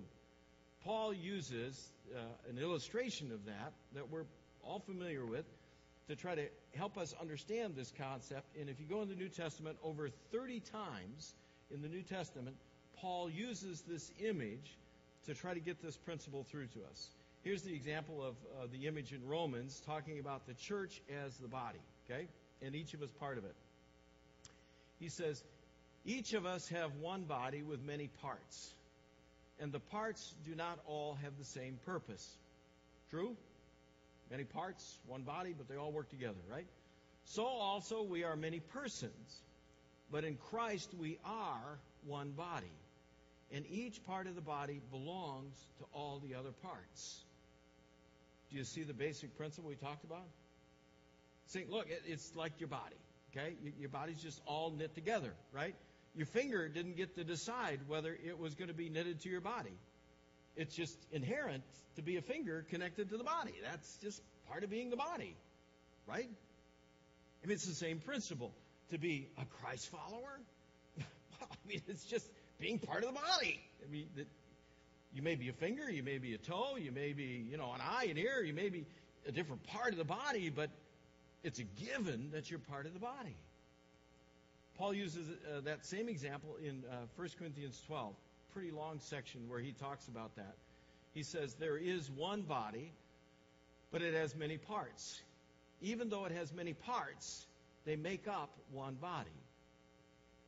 Paul 0.83 1.13
uses 1.13 1.91
uh, 2.13 2.19
an 2.49 2.57
illustration 2.57 3.31
of 3.31 3.45
that 3.45 3.73
that 3.95 4.09
we're 4.09 4.25
all 4.63 4.79
familiar 4.79 5.25
with 5.25 5.45
to 6.09 6.15
try 6.15 6.35
to 6.35 6.47
help 6.75 6.97
us 6.97 7.13
understand 7.21 7.75
this 7.75 7.91
concept. 7.97 8.57
And 8.59 8.69
if 8.69 8.79
you 8.79 8.85
go 8.85 9.01
in 9.01 9.09
the 9.09 9.15
New 9.15 9.29
Testament, 9.29 9.77
over 9.83 10.09
30 10.31 10.59
times 10.59 11.33
in 11.71 11.81
the 11.81 11.87
New 11.87 12.01
Testament, 12.01 12.55
Paul 12.97 13.29
uses 13.29 13.81
this 13.87 14.11
image 14.19 14.77
to 15.25 15.33
try 15.33 15.53
to 15.53 15.59
get 15.59 15.81
this 15.81 15.97
principle 15.97 16.45
through 16.49 16.67
to 16.67 16.79
us. 16.91 17.09
Here's 17.43 17.61
the 17.61 17.73
example 17.73 18.23
of 18.23 18.35
uh, 18.35 18.67
the 18.71 18.87
image 18.87 19.11
in 19.11 19.25
Romans 19.27 19.81
talking 19.85 20.19
about 20.19 20.47
the 20.47 20.53
church 20.53 21.01
as 21.25 21.35
the 21.37 21.47
body, 21.47 21.79
okay? 22.09 22.27
And 22.61 22.75
each 22.75 22.93
of 22.93 23.01
us 23.01 23.09
part 23.19 23.37
of 23.37 23.43
it. 23.43 23.55
He 24.99 25.09
says, 25.09 25.43
each 26.05 26.33
of 26.33 26.45
us 26.45 26.69
have 26.69 26.95
one 27.01 27.23
body 27.23 27.61
with 27.61 27.81
many 27.81 28.07
parts 28.21 28.73
and 29.59 29.71
the 29.71 29.79
parts 29.79 30.33
do 30.45 30.55
not 30.55 30.79
all 30.85 31.17
have 31.23 31.37
the 31.37 31.45
same 31.45 31.79
purpose. 31.85 32.37
True? 33.09 33.35
Many 34.31 34.43
parts, 34.43 34.97
one 35.07 35.21
body, 35.21 35.53
but 35.57 35.67
they 35.67 35.75
all 35.75 35.91
work 35.91 36.09
together, 36.09 36.39
right? 36.51 36.65
So 37.25 37.45
also 37.45 38.03
we 38.03 38.23
are 38.23 38.35
many 38.35 38.59
persons, 38.59 39.41
but 40.11 40.23
in 40.23 40.37
Christ 40.49 40.93
we 40.99 41.19
are 41.23 41.79
one 42.05 42.31
body. 42.31 42.71
And 43.53 43.65
each 43.69 44.03
part 44.05 44.25
of 44.25 44.33
the 44.36 44.41
body 44.41 44.81
belongs 44.89 45.55
to 45.77 45.86
all 45.93 46.19
the 46.27 46.36
other 46.36 46.51
parts. 46.63 47.24
Do 48.50 48.57
you 48.57 48.63
see 48.63 48.81
the 48.81 48.93
basic 48.93 49.38
principle 49.38 49.69
we 49.69 49.75
talked 49.75 50.03
about? 50.03 50.25
See, 51.48 51.63
look, 51.69 51.88
it's 52.07 52.36
like 52.36 52.53
your 52.60 52.69
body, 52.69 52.95
okay? 53.31 53.53
Your 53.79 53.89
body's 53.89 54.22
just 54.22 54.41
all 54.48 54.72
knit 54.72 54.95
together, 54.95 55.33
right? 55.51 55.75
Your 56.15 56.25
finger 56.25 56.67
didn't 56.67 56.98
get 56.98 57.15
to 57.15 57.24
decide 57.24 57.79
whether 57.88 58.17
it 58.25 58.39
was 58.39 58.55
going 58.55 58.69
to 58.69 58.74
be 58.74 58.89
knitted 58.89 59.22
to 59.22 59.29
your 59.29 59.41
body. 59.41 59.77
It's 60.55 60.75
just 60.75 60.98
inherent 61.12 61.63
to 61.95 62.01
be 62.01 62.17
a 62.17 62.22
finger 62.22 62.65
connected 62.69 63.10
to 63.10 63.17
the 63.17 63.24
body. 63.24 63.53
That's 63.63 63.98
just 63.98 64.22
part 64.48 64.63
of 64.63 64.69
being 64.69 64.89
the 64.89 64.98
body, 64.98 65.36
right? 66.07 66.29
I 67.43 67.48
mean, 67.48 67.55
it's 67.55 67.65
the 67.65 67.75
same 67.75 68.00
principle. 68.00 68.51
To 68.89 69.00
be 69.00 69.27
a 69.38 69.45
Christ 69.62 69.89
follower, 69.89 70.39
I 71.00 71.67
mean, 71.67 71.81
it's 71.88 72.05
just 72.05 72.27
being 72.63 72.79
part 72.79 73.03
of 73.03 73.13
the 73.13 73.20
body. 73.20 73.60
I 73.86 73.91
mean, 73.91 74.08
that 74.15 74.25
you 75.13 75.22
may 75.22 75.36
be 75.36 75.50
a 75.50 75.53
finger, 75.53 75.91
you 75.91 76.01
may 76.01 76.17
be 76.17 76.34
a 76.34 76.38
toe, 76.38 76.77
you 76.77 76.93
may 76.93 77.12
be, 77.12 77.46
you 77.51 77.58
know, 77.58 77.74
an 77.74 77.82
eye, 77.82 78.08
an 78.10 78.17
ear, 78.17 78.41
you 78.41 78.53
may 78.53 78.70
be 78.70 78.86
a 79.27 79.34
different 79.34 79.62
part 79.67 79.91
of 79.91 79.98
the 79.98 80.05
body, 80.05 80.50
but 80.50 80.70
it's 81.43 81.60
a 81.60 81.63
given 81.63 82.29
that 82.32 82.50
you're 82.50 82.60
part 82.60 82.86
of 82.86 82.93
the 82.93 83.00
body. 83.00 83.36
Paul 84.77 84.93
uses 84.93 85.27
uh, 85.29 85.60
that 85.65 85.86
same 85.86 86.08
example 86.08 86.55
in 86.63 86.84
uh, 86.89 86.96
1 87.17 87.29
Corinthians 87.38 87.82
12, 87.86 88.13
pretty 88.53 88.72
long 88.72 88.98
section 89.00 89.41
where 89.50 89.60
he 89.60 89.74
talks 89.74 90.08
about 90.08 90.34
that. 90.38 90.55
He 91.13 91.22
says, 91.22 91.55
There 91.55 91.77
is 91.77 92.10
one 92.10 92.43
body, 92.43 92.93
but 93.91 94.01
it 94.01 94.13
has 94.13 94.38
many 94.38 94.58
parts. 94.58 95.22
Even 95.82 96.08
though 96.10 96.24
it 96.24 96.32
has 96.32 96.53
many 96.53 96.72
parts, 96.72 97.46
they 97.86 97.98
make 97.98 98.25
up 98.25 98.51
one 98.72 98.93
body. 98.96 99.29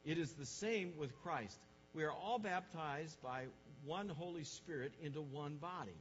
It 0.06 0.18
is 0.18 0.32
the 0.32 0.46
same 0.46 0.94
with 0.98 1.12
Christ. 1.22 1.60
We 1.96 2.04
are 2.04 2.12
all 2.12 2.40
baptized 2.40 3.22
by 3.24 3.46
one 3.86 4.10
Holy 4.10 4.44
Spirit 4.44 4.92
into 5.02 5.22
one 5.22 5.56
body. 5.56 5.96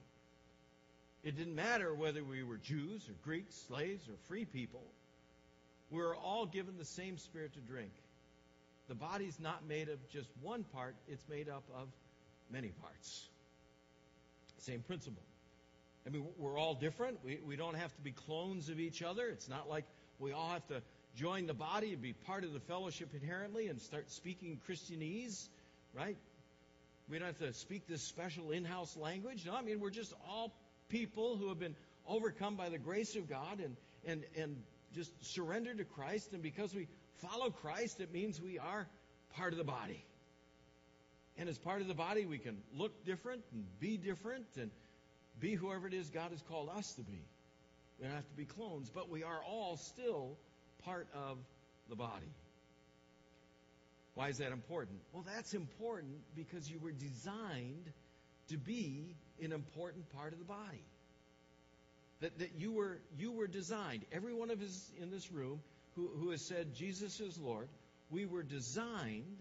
It 1.22 1.36
didn't 1.36 1.54
matter 1.54 1.94
whether 1.94 2.24
we 2.24 2.42
were 2.42 2.56
Jews 2.56 3.08
or 3.08 3.14
Greeks, 3.22 3.54
slaves 3.68 4.08
or 4.08 4.14
free 4.28 4.44
people. 4.44 4.82
We 5.90 6.00
are 6.00 6.16
all 6.16 6.46
given 6.46 6.76
the 6.78 6.84
same 6.84 7.16
Spirit 7.16 7.54
to 7.54 7.60
drink. 7.60 7.92
The 8.88 8.96
body's 8.96 9.38
not 9.38 9.66
made 9.68 9.88
of 9.88 9.98
just 10.10 10.28
one 10.42 10.64
part, 10.64 10.96
it's 11.08 11.22
made 11.30 11.48
up 11.48 11.62
of 11.74 11.88
many 12.50 12.68
parts. 12.82 13.28
Same 14.58 14.80
principle. 14.80 15.22
I 16.06 16.10
mean, 16.10 16.26
we're 16.38 16.58
all 16.58 16.74
different. 16.74 17.18
We, 17.24 17.38
we 17.46 17.56
don't 17.56 17.76
have 17.76 17.94
to 17.94 18.02
be 18.02 18.10
clones 18.10 18.68
of 18.68 18.80
each 18.80 19.02
other. 19.02 19.28
It's 19.28 19.48
not 19.48 19.70
like 19.70 19.84
we 20.18 20.32
all 20.32 20.50
have 20.50 20.66
to 20.68 20.82
join 21.16 21.46
the 21.46 21.54
body 21.54 21.92
and 21.92 22.02
be 22.02 22.12
part 22.12 22.44
of 22.44 22.52
the 22.52 22.60
fellowship 22.60 23.10
inherently 23.14 23.68
and 23.68 23.80
start 23.80 24.10
speaking 24.10 24.60
Christianese, 24.68 25.48
right? 25.96 26.16
We 27.08 27.18
don't 27.18 27.28
have 27.28 27.38
to 27.38 27.52
speak 27.52 27.86
this 27.86 28.02
special 28.02 28.50
in 28.50 28.64
house 28.64 28.96
language. 28.96 29.44
No, 29.46 29.54
I 29.54 29.62
mean, 29.62 29.80
we're 29.80 29.90
just 29.90 30.12
all 30.28 30.52
people 30.88 31.36
who 31.36 31.48
have 31.48 31.58
been 31.58 31.76
overcome 32.06 32.56
by 32.56 32.68
the 32.68 32.78
grace 32.78 33.16
of 33.16 33.28
God 33.28 33.60
and, 33.60 33.76
and, 34.06 34.24
and 34.36 34.56
just 34.94 35.12
surrendered 35.34 35.78
to 35.78 35.84
Christ. 35.84 36.32
And 36.32 36.42
because 36.42 36.74
we 36.74 36.88
follow 37.16 37.50
Christ, 37.50 38.00
it 38.00 38.12
means 38.12 38.40
we 38.40 38.58
are 38.58 38.86
part 39.36 39.52
of 39.52 39.58
the 39.58 39.64
body. 39.64 40.04
And 41.36 41.48
as 41.48 41.58
part 41.58 41.80
of 41.80 41.88
the 41.88 41.94
body, 41.94 42.26
we 42.26 42.38
can 42.38 42.58
look 42.76 43.04
different 43.04 43.42
and 43.52 43.64
be 43.80 43.96
different 43.96 44.46
and 44.56 44.70
be 45.40 45.54
whoever 45.54 45.86
it 45.86 45.94
is 45.94 46.10
God 46.10 46.30
has 46.30 46.42
called 46.42 46.70
us 46.76 46.92
to 46.94 47.02
be. 47.02 47.20
We 47.98 48.06
don't 48.06 48.14
have 48.14 48.28
to 48.28 48.36
be 48.36 48.44
clones, 48.44 48.90
but 48.92 49.10
we 49.10 49.24
are 49.24 49.40
all 49.46 49.76
still 49.76 50.36
part 50.84 51.08
of 51.14 51.38
the 51.88 51.96
body. 51.96 52.32
Why 54.14 54.28
is 54.28 54.38
that 54.38 54.52
important? 54.52 54.99
Well, 55.12 55.25
that's 55.26 55.54
important 55.54 56.18
because 56.37 56.71
you 56.71 56.78
were 56.78 56.92
designed 56.92 57.90
to 58.49 58.56
be 58.56 59.16
an 59.42 59.52
important 59.52 60.09
part 60.14 60.33
of 60.33 60.38
the 60.38 60.44
body. 60.44 60.85
That, 62.21 62.38
that 62.38 62.52
you 62.56 62.73
were 62.73 63.00
you 63.18 63.33
were 63.33 63.49
designed. 63.49 64.04
Every 64.12 64.33
one 64.33 64.50
of 64.50 64.62
us 64.62 64.90
in 65.00 65.11
this 65.11 65.33
room 65.33 65.61
who, 65.97 66.09
who 66.16 66.30
has 66.30 66.42
said 66.47 66.75
Jesus 66.75 67.21
is 67.21 67.38
Lord, 67.38 67.68
we 68.11 68.25
were 68.25 68.42
designed 68.42 69.37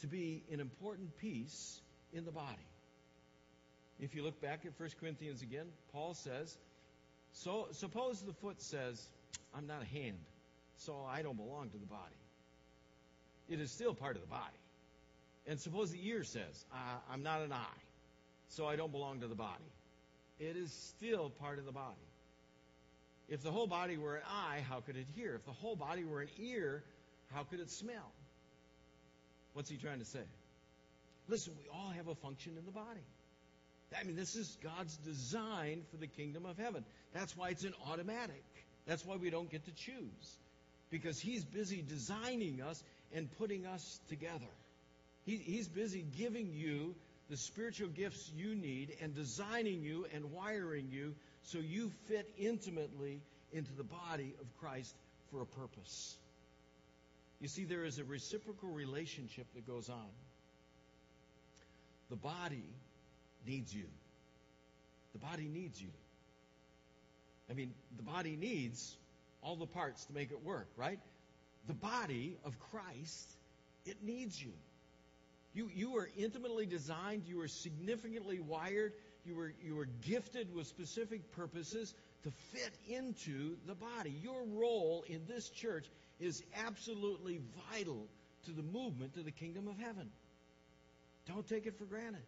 to 0.00 0.06
be 0.06 0.42
an 0.52 0.60
important 0.60 1.16
piece 1.18 1.80
in 2.12 2.24
the 2.24 2.30
body. 2.30 2.66
If 3.98 4.14
you 4.14 4.22
look 4.22 4.40
back 4.40 4.64
at 4.64 4.78
1 4.78 4.90
Corinthians 4.98 5.42
again, 5.42 5.66
Paul 5.92 6.14
says, 6.14 6.56
so 7.32 7.68
suppose 7.72 8.20
the 8.22 8.32
foot 8.32 8.60
says, 8.62 9.02
I'm 9.54 9.66
not 9.66 9.82
a 9.82 9.84
hand, 9.84 10.18
so 10.76 11.06
I 11.08 11.22
don't 11.22 11.36
belong 11.36 11.68
to 11.70 11.78
the 11.78 11.86
body. 11.86 12.19
It 13.50 13.60
is 13.60 13.70
still 13.70 13.92
part 13.92 14.16
of 14.16 14.22
the 14.22 14.28
body. 14.28 14.56
And 15.46 15.60
suppose 15.60 15.90
the 15.90 16.06
ear 16.06 16.24
says, 16.24 16.64
I'm 17.12 17.22
not 17.22 17.42
an 17.42 17.52
eye, 17.52 17.82
so 18.48 18.66
I 18.66 18.76
don't 18.76 18.92
belong 18.92 19.20
to 19.20 19.26
the 19.26 19.34
body. 19.34 19.64
It 20.38 20.56
is 20.56 20.72
still 20.96 21.30
part 21.30 21.58
of 21.58 21.66
the 21.66 21.72
body. 21.72 21.96
If 23.28 23.42
the 23.42 23.50
whole 23.50 23.66
body 23.66 23.96
were 23.96 24.16
an 24.16 24.22
eye, 24.28 24.64
how 24.68 24.80
could 24.80 24.96
it 24.96 25.06
hear? 25.14 25.34
If 25.34 25.44
the 25.44 25.52
whole 25.52 25.76
body 25.76 26.04
were 26.04 26.22
an 26.22 26.28
ear, 26.38 26.82
how 27.34 27.42
could 27.42 27.60
it 27.60 27.70
smell? 27.70 28.12
What's 29.52 29.68
he 29.68 29.76
trying 29.76 29.98
to 29.98 30.04
say? 30.04 30.22
Listen, 31.28 31.52
we 31.58 31.68
all 31.72 31.90
have 31.90 32.08
a 32.08 32.14
function 32.14 32.56
in 32.58 32.64
the 32.64 32.72
body. 32.72 33.00
I 33.98 34.04
mean, 34.04 34.16
this 34.16 34.36
is 34.36 34.56
God's 34.62 34.96
design 34.98 35.82
for 35.90 35.96
the 35.96 36.06
kingdom 36.06 36.46
of 36.46 36.56
heaven. 36.56 36.84
That's 37.12 37.36
why 37.36 37.50
it's 37.50 37.64
an 37.64 37.74
automatic. 37.90 38.44
That's 38.86 39.04
why 39.04 39.16
we 39.16 39.30
don't 39.30 39.50
get 39.50 39.64
to 39.64 39.72
choose. 39.72 40.38
Because 40.90 41.20
He's 41.20 41.44
busy 41.44 41.84
designing 41.88 42.62
us 42.62 42.82
and 43.14 43.28
putting 43.38 43.66
us 43.66 44.00
together. 44.08 44.50
He, 45.24 45.36
he's 45.36 45.68
busy 45.68 46.04
giving 46.16 46.52
you 46.54 46.94
the 47.28 47.36
spiritual 47.36 47.88
gifts 47.88 48.30
you 48.36 48.54
need 48.54 48.96
and 49.00 49.14
designing 49.14 49.82
you 49.82 50.06
and 50.14 50.32
wiring 50.32 50.88
you 50.90 51.14
so 51.42 51.58
you 51.58 51.90
fit 52.06 52.28
intimately 52.38 53.20
into 53.52 53.72
the 53.76 53.84
body 53.84 54.34
of 54.40 54.46
Christ 54.60 54.94
for 55.30 55.42
a 55.42 55.46
purpose. 55.46 56.16
You 57.40 57.48
see, 57.48 57.64
there 57.64 57.84
is 57.84 57.98
a 57.98 58.04
reciprocal 58.04 58.68
relationship 58.68 59.46
that 59.54 59.66
goes 59.66 59.88
on. 59.88 60.08
The 62.10 62.16
body 62.16 62.64
needs 63.46 63.74
you. 63.74 63.86
The 65.12 65.18
body 65.18 65.48
needs 65.52 65.80
you. 65.80 65.88
I 67.48 67.54
mean, 67.54 67.72
the 67.96 68.02
body 68.02 68.36
needs 68.36 68.96
all 69.42 69.56
the 69.56 69.66
parts 69.66 70.04
to 70.06 70.12
make 70.12 70.30
it 70.30 70.44
work, 70.44 70.68
right? 70.76 70.98
The 71.66 71.74
body 71.74 72.36
of 72.44 72.58
Christ, 72.58 73.36
it 73.84 74.02
needs 74.02 74.42
you. 74.42 74.52
You, 75.52 75.68
you 75.74 75.96
are 75.96 76.08
intimately 76.16 76.66
designed, 76.66 77.24
you 77.26 77.40
are 77.40 77.48
significantly 77.48 78.38
wired, 78.38 78.92
you 79.24 79.34
were, 79.34 79.52
you 79.62 79.74
were 79.74 79.88
gifted 80.02 80.54
with 80.54 80.66
specific 80.66 81.32
purposes 81.32 81.94
to 82.22 82.30
fit 82.52 82.72
into 82.88 83.56
the 83.66 83.74
body. 83.74 84.14
Your 84.22 84.44
role 84.44 85.04
in 85.08 85.22
this 85.26 85.48
church 85.48 85.86
is 86.20 86.42
absolutely 86.64 87.40
vital 87.70 88.06
to 88.44 88.52
the 88.52 88.62
movement 88.62 89.14
to 89.14 89.22
the 89.22 89.30
kingdom 89.30 89.68
of 89.68 89.78
heaven. 89.78 90.08
Don't 91.26 91.46
take 91.48 91.66
it 91.66 91.76
for 91.78 91.84
granted. 91.84 92.22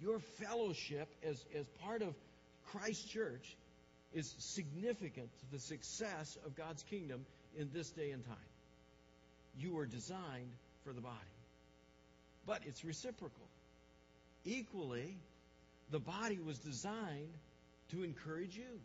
Your 0.00 0.20
fellowship 0.20 1.08
as, 1.24 1.44
as 1.58 1.66
part 1.82 2.02
of 2.02 2.14
Christ's 2.66 3.08
church 3.08 3.56
is 4.12 4.34
significant 4.38 5.28
to 5.40 5.52
the 5.52 5.58
success 5.58 6.38
of 6.46 6.56
God's 6.56 6.82
kingdom 6.84 7.24
in 7.58 7.70
this 7.72 7.90
day 7.90 8.10
and 8.10 8.24
time. 8.24 8.36
You 9.58 9.78
are 9.78 9.86
designed 9.86 10.52
for 10.84 10.92
the 10.92 11.00
body. 11.00 11.16
But 12.46 12.62
it's 12.66 12.84
reciprocal. 12.84 13.46
Equally, 14.44 15.16
the 15.90 15.98
body 15.98 16.38
was 16.44 16.58
designed 16.58 17.32
to 17.90 18.02
encourage 18.02 18.56
you. 18.56 18.80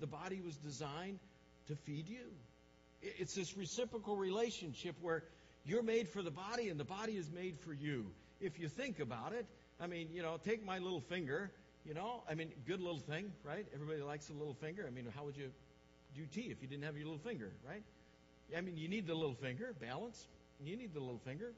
The 0.00 0.06
body 0.06 0.40
was 0.44 0.56
designed 0.56 1.18
to 1.68 1.74
feed 1.74 2.08
you. 2.08 2.26
It's 3.02 3.34
this 3.34 3.56
reciprocal 3.56 4.16
relationship 4.16 4.94
where 5.00 5.24
you're 5.64 5.82
made 5.82 6.08
for 6.08 6.22
the 6.22 6.30
body 6.30 6.68
and 6.68 6.78
the 6.78 6.84
body 6.84 7.12
is 7.12 7.30
made 7.30 7.58
for 7.60 7.72
you. 7.72 8.06
If 8.40 8.58
you 8.58 8.68
think 8.68 9.00
about 9.00 9.32
it, 9.32 9.46
I 9.80 9.86
mean, 9.86 10.08
you 10.12 10.22
know, 10.22 10.38
take 10.44 10.64
my 10.64 10.78
little 10.78 11.00
finger, 11.00 11.50
you 11.84 11.94
know, 11.94 12.22
I 12.28 12.34
mean, 12.34 12.50
good 12.66 12.80
little 12.80 13.00
thing, 13.00 13.32
right? 13.44 13.66
Everybody 13.74 14.02
likes 14.02 14.28
a 14.28 14.32
little 14.32 14.54
finger. 14.54 14.84
I 14.86 14.90
mean, 14.90 15.06
how 15.16 15.24
would 15.24 15.36
you 15.36 15.50
do 16.14 16.26
tea 16.26 16.50
if 16.50 16.60
you 16.60 16.68
didn't 16.68 16.84
have 16.84 16.96
your 16.96 17.06
little 17.06 17.18
finger, 17.18 17.50
right? 17.66 17.82
I 18.56 18.60
mean, 18.60 18.76
you 18.76 18.88
need 18.88 19.06
the 19.06 19.14
little 19.14 19.34
finger, 19.34 19.74
balance. 19.80 20.26
You 20.62 20.76
need 20.76 20.92
the 20.92 21.00
little 21.00 21.20
finger. 21.24 21.52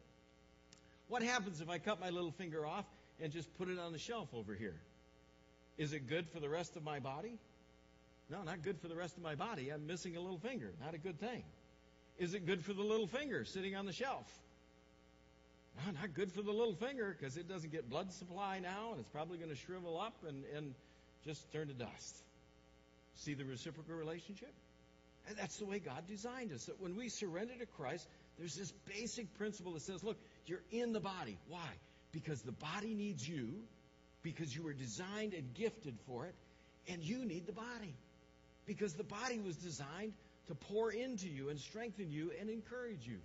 What 1.08 1.22
happens 1.22 1.60
if 1.60 1.68
I 1.68 1.78
cut 1.78 2.00
my 2.00 2.10
little 2.10 2.30
finger 2.30 2.64
off 2.66 2.84
and 3.20 3.32
just 3.32 3.52
put 3.58 3.68
it 3.68 3.78
on 3.78 3.92
the 3.92 3.98
shelf 3.98 4.28
over 4.32 4.54
here? 4.54 4.76
Is 5.78 5.92
it 5.92 6.08
good 6.08 6.28
for 6.28 6.40
the 6.40 6.48
rest 6.48 6.76
of 6.76 6.84
my 6.84 7.00
body? 7.00 7.38
No, 8.30 8.42
not 8.42 8.62
good 8.62 8.78
for 8.80 8.88
the 8.88 8.94
rest 8.94 9.16
of 9.16 9.22
my 9.22 9.34
body. 9.34 9.70
I'm 9.70 9.86
missing 9.86 10.16
a 10.16 10.20
little 10.20 10.38
finger. 10.38 10.70
Not 10.82 10.94
a 10.94 10.98
good 10.98 11.18
thing. 11.18 11.42
Is 12.18 12.34
it 12.34 12.46
good 12.46 12.64
for 12.64 12.72
the 12.72 12.82
little 12.82 13.06
finger 13.06 13.44
sitting 13.44 13.74
on 13.74 13.86
the 13.86 13.92
shelf? 13.92 14.26
No, 15.76 15.92
not 15.92 16.14
good 16.14 16.32
for 16.32 16.42
the 16.42 16.50
little 16.50 16.74
finger 16.74 17.16
because 17.18 17.36
it 17.36 17.48
doesn't 17.48 17.72
get 17.72 17.88
blood 17.88 18.12
supply 18.12 18.58
now 18.58 18.90
and 18.90 19.00
it's 19.00 19.08
probably 19.08 19.38
going 19.38 19.50
to 19.50 19.56
shrivel 19.56 20.00
up 20.00 20.14
and, 20.28 20.44
and 20.54 20.74
just 21.24 21.50
turn 21.52 21.68
to 21.68 21.74
dust. 21.74 22.16
See 23.16 23.34
the 23.34 23.44
reciprocal 23.44 23.94
relationship? 23.94 24.52
And 25.28 25.36
that's 25.36 25.56
the 25.56 25.66
way 25.66 25.78
God 25.78 26.06
designed 26.08 26.52
us. 26.52 26.64
That 26.64 26.80
when 26.80 26.96
we 26.96 27.08
surrender 27.08 27.54
to 27.58 27.66
Christ, 27.66 28.06
there's 28.38 28.54
this 28.54 28.72
basic 28.86 29.32
principle 29.38 29.72
that 29.72 29.82
says, 29.82 30.02
look, 30.02 30.16
you're 30.46 30.62
in 30.70 30.92
the 30.92 31.00
body. 31.00 31.38
Why? 31.48 31.68
Because 32.10 32.42
the 32.42 32.52
body 32.52 32.94
needs 32.94 33.26
you, 33.26 33.48
because 34.22 34.54
you 34.54 34.62
were 34.62 34.72
designed 34.72 35.32
and 35.32 35.54
gifted 35.54 35.96
for 36.06 36.26
it, 36.26 36.34
and 36.88 37.02
you 37.02 37.24
need 37.24 37.46
the 37.46 37.52
body. 37.52 37.94
Because 38.66 38.94
the 38.94 39.04
body 39.04 39.38
was 39.38 39.56
designed 39.56 40.12
to 40.48 40.54
pour 40.54 40.90
into 40.90 41.28
you 41.28 41.48
and 41.48 41.58
strengthen 41.58 42.10
you 42.10 42.32
and 42.40 42.50
encourage 42.50 43.06
you. 43.06 43.18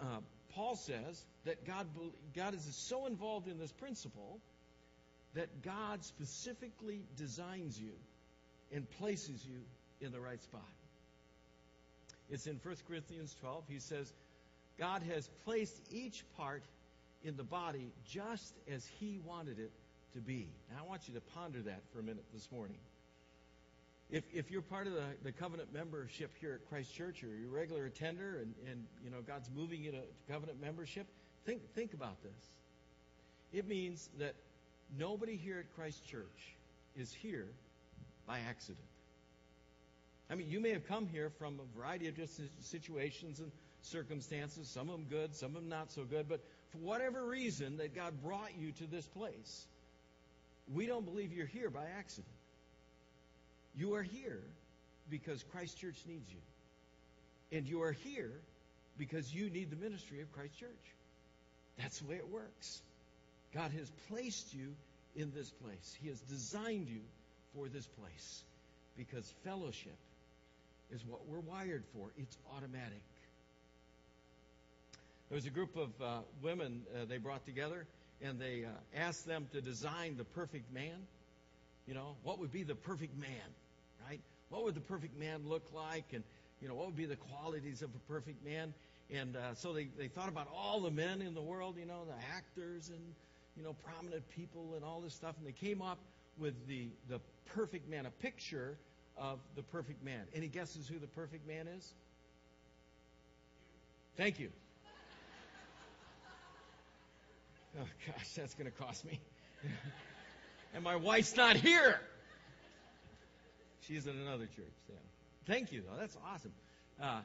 Uh, 0.00 0.18
Paul 0.54 0.76
says 0.76 1.24
that 1.44 1.64
God, 1.66 1.86
God 2.34 2.54
is 2.54 2.68
so 2.74 3.06
involved 3.06 3.48
in 3.48 3.58
this 3.58 3.72
principle 3.72 4.40
that 5.34 5.62
God 5.62 6.04
specifically 6.04 7.02
designs 7.16 7.78
you 7.78 7.92
and 8.72 8.88
places 8.98 9.44
you 9.44 9.60
in 10.00 10.12
the 10.12 10.20
right 10.20 10.42
spot. 10.42 10.62
It's 12.30 12.46
in 12.46 12.60
1 12.62 12.76
Corinthians 12.86 13.34
12. 13.40 13.64
He 13.68 13.78
says, 13.78 14.12
God 14.78 15.02
has 15.14 15.28
placed 15.44 15.76
each 15.90 16.24
part 16.36 16.62
in 17.24 17.36
the 17.36 17.44
body 17.44 17.92
just 18.06 18.54
as 18.72 18.86
He 18.98 19.20
wanted 19.24 19.58
it 19.58 19.72
to 20.14 20.20
be. 20.20 20.48
Now, 20.70 20.82
I 20.84 20.88
want 20.88 21.08
you 21.08 21.14
to 21.14 21.20
ponder 21.20 21.60
that 21.62 21.82
for 21.92 22.00
a 22.00 22.02
minute 22.02 22.24
this 22.32 22.48
morning. 22.52 22.78
If, 24.10 24.24
if 24.32 24.50
you're 24.50 24.62
part 24.62 24.86
of 24.86 24.94
the, 24.94 25.04
the 25.22 25.32
covenant 25.32 25.72
membership 25.72 26.30
here 26.40 26.54
at 26.54 26.68
Christ 26.68 26.94
Church 26.94 27.22
or 27.22 27.26
you're 27.26 27.50
a 27.50 27.52
regular 27.52 27.84
attender 27.84 28.38
and, 28.38 28.54
and 28.70 28.84
you 29.04 29.10
know 29.10 29.18
God's 29.26 29.50
moving 29.54 29.82
you 29.82 29.92
to 29.92 30.00
covenant 30.30 30.60
membership, 30.60 31.06
think, 31.44 31.60
think 31.74 31.92
about 31.92 32.22
this. 32.22 32.50
It 33.52 33.68
means 33.68 34.08
that 34.18 34.34
nobody 34.98 35.36
here 35.36 35.58
at 35.58 35.74
Christ 35.74 36.06
Church 36.06 36.56
is 36.96 37.12
here 37.12 37.48
by 38.26 38.40
accident. 38.48 38.84
I 40.30 40.34
mean, 40.34 40.48
you 40.48 40.60
may 40.60 40.70
have 40.70 40.86
come 40.86 41.06
here 41.06 41.30
from 41.38 41.58
a 41.60 41.78
variety 41.78 42.08
of 42.08 42.16
different 42.16 42.50
situations 42.62 43.40
and 43.40 43.50
circumstances, 43.82 44.68
some 44.68 44.90
of 44.90 44.96
them 44.96 45.06
good, 45.08 45.34
some 45.34 45.48
of 45.56 45.62
them 45.62 45.68
not 45.68 45.90
so 45.90 46.04
good, 46.04 46.28
but 46.28 46.40
for 46.70 46.78
whatever 46.78 47.24
reason 47.24 47.78
that 47.78 47.94
God 47.94 48.22
brought 48.22 48.50
you 48.58 48.72
to 48.72 48.86
this 48.86 49.06
place, 49.06 49.66
we 50.72 50.86
don't 50.86 51.04
believe 51.04 51.32
you're 51.32 51.46
here 51.46 51.70
by 51.70 51.84
accident. 51.98 52.26
You 53.78 53.94
are 53.94 54.02
here 54.02 54.42
because 55.08 55.42
Christ 55.52 55.78
Church 55.78 55.96
needs 56.06 56.28
you. 56.30 57.56
And 57.56 57.66
you 57.66 57.82
are 57.82 57.92
here 57.92 58.32
because 58.98 59.32
you 59.32 59.48
need 59.48 59.70
the 59.70 59.76
ministry 59.76 60.20
of 60.20 60.32
Christ 60.32 60.58
Church. 60.58 60.68
That's 61.78 62.00
the 62.00 62.08
way 62.08 62.16
it 62.16 62.28
works. 62.28 62.82
God 63.54 63.70
has 63.70 63.88
placed 64.10 64.52
you 64.52 64.74
in 65.16 65.32
this 65.34 65.48
place. 65.64 65.96
He 66.02 66.08
has 66.08 66.20
designed 66.22 66.88
you 66.88 67.00
for 67.54 67.68
this 67.68 67.86
place 67.86 68.42
because 68.96 69.32
fellowship 69.44 69.96
is 70.90 71.00
what 71.06 71.20
we're 71.28 71.40
wired 71.40 71.84
for. 71.94 72.08
It's 72.18 72.36
automatic. 72.56 73.02
There 75.28 75.36
was 75.36 75.46
a 75.46 75.50
group 75.50 75.76
of 75.76 75.88
uh, 76.02 76.18
women 76.42 76.82
uh, 76.94 77.04
they 77.08 77.18
brought 77.18 77.44
together, 77.46 77.86
and 78.22 78.40
they 78.40 78.64
uh, 78.64 78.70
asked 78.96 79.26
them 79.26 79.46
to 79.52 79.60
design 79.60 80.16
the 80.16 80.24
perfect 80.24 80.72
man. 80.72 81.06
You 81.86 81.94
know, 81.94 82.16
what 82.22 82.38
would 82.40 82.52
be 82.52 82.64
the 82.64 82.74
perfect 82.74 83.18
man, 83.18 83.28
right? 84.06 84.20
What 84.50 84.64
would 84.64 84.74
the 84.74 84.80
perfect 84.80 85.18
man 85.18 85.42
look 85.46 85.64
like? 85.74 86.04
And, 86.12 86.24
you 86.60 86.68
know, 86.68 86.74
what 86.74 86.86
would 86.86 86.96
be 86.96 87.06
the 87.06 87.16
qualities 87.16 87.82
of 87.82 87.90
a 87.90 88.12
perfect 88.12 88.44
man? 88.44 88.74
And 89.10 89.36
uh, 89.36 89.54
so 89.54 89.72
they, 89.72 89.88
they 89.98 90.08
thought 90.08 90.28
about 90.28 90.48
all 90.54 90.80
the 90.80 90.90
men 90.90 91.22
in 91.22 91.34
the 91.34 91.40
world, 91.40 91.76
you 91.78 91.86
know, 91.86 92.04
the 92.06 92.36
actors 92.36 92.90
and, 92.90 93.00
you 93.56 93.62
know, 93.62 93.74
prominent 93.84 94.28
people 94.36 94.74
and 94.76 94.84
all 94.84 95.00
this 95.00 95.14
stuff. 95.14 95.34
And 95.38 95.46
they 95.46 95.52
came 95.52 95.80
up 95.80 95.98
with 96.38 96.54
the, 96.68 96.88
the 97.08 97.20
perfect 97.54 97.88
man, 97.88 98.06
a 98.06 98.10
picture 98.10 98.76
of 99.16 99.38
the 99.56 99.62
perfect 99.62 100.04
man. 100.04 100.20
Any 100.34 100.48
guesses 100.48 100.86
who 100.88 100.98
the 100.98 101.06
perfect 101.06 101.46
man 101.48 101.66
is? 101.68 101.92
Thank 104.16 104.40
you. 104.40 104.50
Oh, 107.78 107.84
gosh, 108.06 108.32
that's 108.34 108.54
going 108.54 108.70
to 108.70 108.76
cost 108.76 109.04
me. 109.04 109.20
and 110.74 110.82
my 110.82 110.96
wife's 110.96 111.36
not 111.36 111.56
here. 111.56 112.00
She's 113.88 114.06
in 114.06 114.16
another 114.18 114.44
church. 114.44 114.74
Yeah. 114.88 114.96
Thank 115.46 115.72
you, 115.72 115.82
though. 115.82 115.98
That's 115.98 116.16
awesome. 116.30 116.52
Uh, 117.02 117.20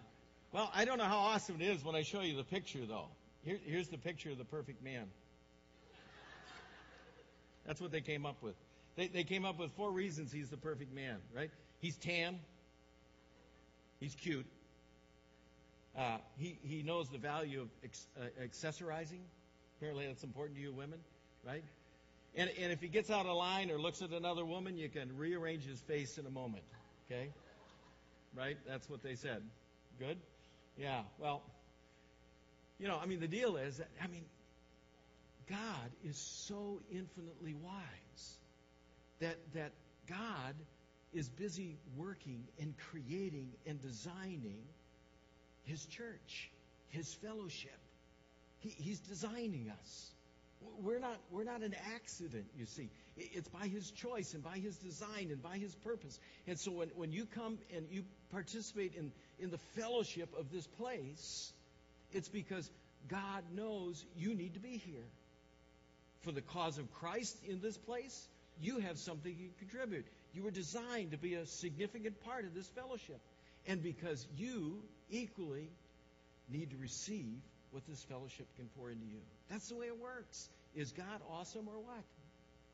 well, 0.53 0.72
I 0.74 0.86
don't 0.86 0.98
know 0.98 1.03
how 1.03 1.17
awesome 1.17 1.58
it 1.60 1.65
is 1.65 1.84
when 1.84 1.96
I 1.96 2.03
show 2.03 2.22
you 2.22 2.38
the 2.38 2.43
picture, 2.43 2.86
though. 2.88 3.08
Here, 3.43 3.60
here's 3.65 3.89
the 3.89 3.98
picture 3.98 4.32
of 4.32 4.38
the 4.38 4.46
perfect 4.46 4.82
man. 4.82 5.08
That's 7.65 7.82
what 7.82 7.91
they 7.91 8.01
came 8.01 8.25
up 8.25 8.41
with. 8.41 8.55
They, 8.96 9.08
they 9.08 9.24
came 9.24 9.46
up 9.46 9.60
with 9.60 9.72
four 9.72 9.91
reasons 9.91 10.32
he's 10.32 10.50
the 10.50 10.58
perfect 10.58 10.93
man, 10.93 11.17
right? 11.36 11.50
He's 11.79 11.98
tan. 11.98 12.39
He's 13.99 14.15
cute. 14.15 14.45
Uh, 15.97 16.17
he, 16.38 16.58
he 16.63 16.82
knows 16.84 17.10
the 17.10 17.17
value 17.17 17.62
of 17.62 17.67
ex, 17.84 18.06
uh, 18.19 18.43
accessorizing. 18.43 19.21
Apparently, 19.78 20.08
that's 20.08 20.23
important 20.23 20.58
to 20.58 20.62
you 20.62 20.71
women, 20.71 20.99
right? 21.45 21.63
And, 22.36 22.50
and 22.60 22.72
if 22.72 22.82
he 22.82 22.88
gets 22.88 23.10
out 23.10 23.26
of 23.26 23.36
line 23.36 23.69
or 23.69 23.78
looks 23.78 24.02
at 24.02 24.10
another 24.12 24.43
woman, 24.43 24.78
you 24.78 24.89
can 24.89 25.17
rearrange 25.17 25.65
his 25.65 25.80
face 25.82 26.17
in 26.17 26.26
a 26.26 26.32
moment. 26.32 26.63
Okay? 27.06 27.30
Right? 28.36 28.58
That's 28.67 28.89
what 28.89 29.04
they 29.04 29.15
said. 29.15 29.43
Good? 30.00 30.17
Yeah. 30.78 31.02
Well, 31.19 31.43
you 32.80 32.88
know, 32.88 33.00
I 33.02 33.06
mean, 33.06 33.19
the 33.19 33.28
deal 33.28 33.58
is 33.58 33.78
that, 33.78 33.88
I 34.04 34.08
mean, 34.08 34.26
God 35.50 35.91
is 36.04 36.17
so 36.17 36.80
infinitely 36.91 37.54
wise 37.54 38.38
that, 39.19 39.38
that 39.54 39.72
God 40.10 40.56
is 41.13 41.30
busy 41.30 41.78
working 41.96 42.43
and 42.60 42.74
creating 42.91 43.50
and 43.67 43.80
designing 43.80 44.63
his 45.65 45.86
church, 45.86 46.50
his 46.89 47.13
fellowship. 47.13 47.78
He, 48.60 48.69
he's 48.69 49.00
designing 49.00 49.72
us. 49.82 50.12
We're 50.82 50.99
not, 50.99 51.17
we're 51.32 51.43
not 51.43 51.62
an 51.62 51.76
accident, 51.93 52.45
you 52.58 52.65
see. 52.65 52.89
It's 53.17 53.47
by 53.47 53.67
His 53.67 53.91
choice 53.91 54.34
and 54.34 54.43
by 54.43 54.58
His 54.58 54.76
design 54.78 55.30
and 55.32 55.41
by 55.41 55.58
His 55.58 55.76
purpose. 55.76 56.19
And 56.47 56.60
so 56.60 56.71
when, 56.71 56.89
when 56.95 57.12
you 57.12 57.26
come 57.26 57.58
and 57.76 57.86
you 57.91 58.04
participate 58.32 58.95
in, 58.95 59.12
in 59.39 59.52
the 59.52 59.60
fellowship 59.76 60.30
of 60.38 60.52
this 60.52 60.65
place, 60.65 61.54
it's 62.12 62.30
because 62.30 62.69
God 63.08 63.43
knows 63.56 64.04
you 64.17 64.34
need 64.34 64.54
to 64.54 64.60
be 64.60 64.78
here. 64.78 65.06
For 66.21 66.32
the 66.32 66.41
cause 66.41 66.78
of 66.78 66.91
Christ 66.93 67.36
in 67.47 67.60
this 67.60 67.78
place, 67.78 68.28
you 68.62 68.80
have 68.80 68.97
something 68.97 69.36
you 69.38 69.49
contribute. 69.60 70.06
You 70.34 70.43
were 70.43 70.52
designed 70.52 71.12
to 71.12 71.17
be 71.17 71.36
a 71.36 71.45
significant 71.45 72.23
part 72.23 72.45
of 72.45 72.54
this 72.54 72.67
fellowship. 72.67 73.19
And 73.67 73.84
because 73.84 74.26
you 74.38 74.82
equally 75.10 75.69
need 76.49 76.71
to 76.71 76.78
receive 76.78 77.41
what 77.74 77.86
this 77.88 78.04
fellowship 78.04 78.48
can 78.56 78.70
pour 78.78 78.90
into 78.90 79.06
you. 79.06 79.20
That's 79.50 79.68
the 79.70 79.76
way 79.76 79.88
it 79.88 80.00
works. 80.00 80.50
Is 80.76 80.92
God 80.92 81.22
awesome 81.30 81.68
or 81.68 81.80
what? 81.80 82.04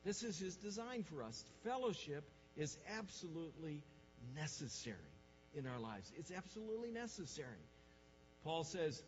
This 0.04 0.22
is 0.22 0.38
His 0.38 0.56
design 0.56 1.04
for 1.04 1.22
us. 1.22 1.44
Fellowship 1.64 2.24
is 2.56 2.76
absolutely 2.98 3.82
necessary 4.36 4.96
in 5.54 5.66
our 5.66 5.78
lives. 5.78 6.12
It's 6.18 6.30
absolutely 6.30 6.90
necessary. 6.90 7.48
Paul 8.44 8.64
says, 8.64 9.02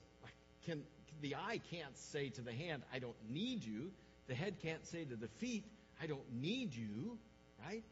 can, 0.67 0.83
the 1.21 1.37
eye 1.37 1.61
can't 1.71 1.97
say 1.97 2.31
to 2.31 2.41
the 2.41 2.53
hand, 2.53 2.83
I 2.93 2.99
don't 2.99 3.17
need 3.31 3.65
you. 3.65 3.91
The 4.29 4.35
head 4.35 4.57
can't 4.63 4.85
say 4.87 5.05
to 5.05 5.17
the 5.17 5.29
feet, 5.39 5.65
I 6.03 6.07
don't 6.07 6.41
need 6.41 6.75
you. 6.75 7.19
Right? 7.67 7.83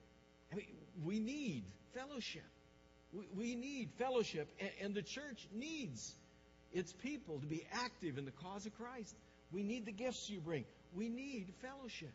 I 0.53 0.57
mean, 0.57 0.67
we 1.05 1.21
need 1.21 1.65
fellowship. 1.95 2.43
We, 3.13 3.27
we 3.37 3.55
need 3.55 3.91
fellowship, 3.99 4.49
and, 4.61 4.71
and 4.83 4.95
the 4.95 5.03
church 5.03 5.47
needs 5.55 6.15
its 6.73 6.93
people 6.93 7.39
to 7.41 7.47
be 7.47 7.65
active 7.73 8.19
in 8.19 8.25
the 8.25 8.31
cause 8.31 8.67
of 8.67 8.77
Christ. 8.77 9.15
We 9.53 9.63
need 9.63 9.87
the 9.87 9.93
gifts 9.93 10.31
you 10.31 10.41
bring. 10.41 10.65
We 10.95 11.09
need 11.09 11.53
fellowship. 11.61 12.13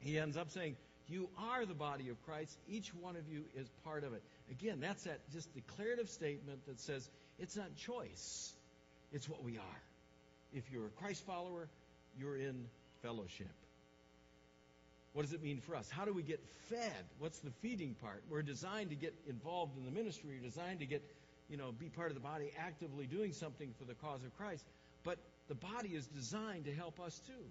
He 0.00 0.18
ends 0.18 0.36
up 0.36 0.50
saying, 0.50 0.76
You 1.08 1.28
are 1.38 1.64
the 1.64 1.74
body 1.74 2.08
of 2.08 2.22
Christ. 2.24 2.56
Each 2.68 2.92
one 2.94 3.16
of 3.16 3.28
you 3.28 3.44
is 3.56 3.68
part 3.84 4.04
of 4.04 4.14
it. 4.14 4.22
Again, 4.50 4.80
that's 4.80 5.04
that 5.04 5.20
just 5.32 5.52
declarative 5.54 6.08
statement 6.08 6.66
that 6.66 6.80
says 6.80 7.08
it's 7.38 7.56
not 7.56 7.74
choice, 7.76 8.52
it's 9.12 9.28
what 9.28 9.42
we 9.42 9.58
are. 9.58 9.82
If 10.52 10.70
you're 10.70 10.86
a 10.86 10.90
Christ 10.90 11.24
follower, 11.26 11.68
you're 12.18 12.36
in 12.36 12.66
fellowship. 13.02 13.48
What 15.12 15.22
does 15.22 15.32
it 15.32 15.42
mean 15.42 15.60
for 15.60 15.76
us? 15.76 15.90
How 15.90 16.04
do 16.04 16.12
we 16.12 16.22
get 16.22 16.40
fed? 16.70 17.04
What's 17.18 17.38
the 17.40 17.50
feeding 17.60 17.94
part? 18.00 18.22
We're 18.30 18.42
designed 18.42 18.90
to 18.90 18.96
get 18.96 19.14
involved 19.28 19.76
in 19.76 19.84
the 19.84 19.90
ministry. 19.90 20.30
We're 20.40 20.48
designed 20.48 20.80
to 20.80 20.86
get 20.86 21.02
you 21.48 21.56
know, 21.56 21.72
be 21.72 21.88
part 21.88 22.08
of 22.08 22.14
the 22.14 22.20
body, 22.20 22.52
actively 22.58 23.06
doing 23.06 23.32
something 23.32 23.72
for 23.78 23.84
the 23.84 23.94
cause 23.94 24.22
of 24.24 24.36
Christ. 24.36 24.64
But 25.04 25.18
the 25.48 25.54
body 25.54 25.90
is 25.90 26.06
designed 26.06 26.64
to 26.64 26.74
help 26.74 27.00
us 27.00 27.20
too. 27.26 27.44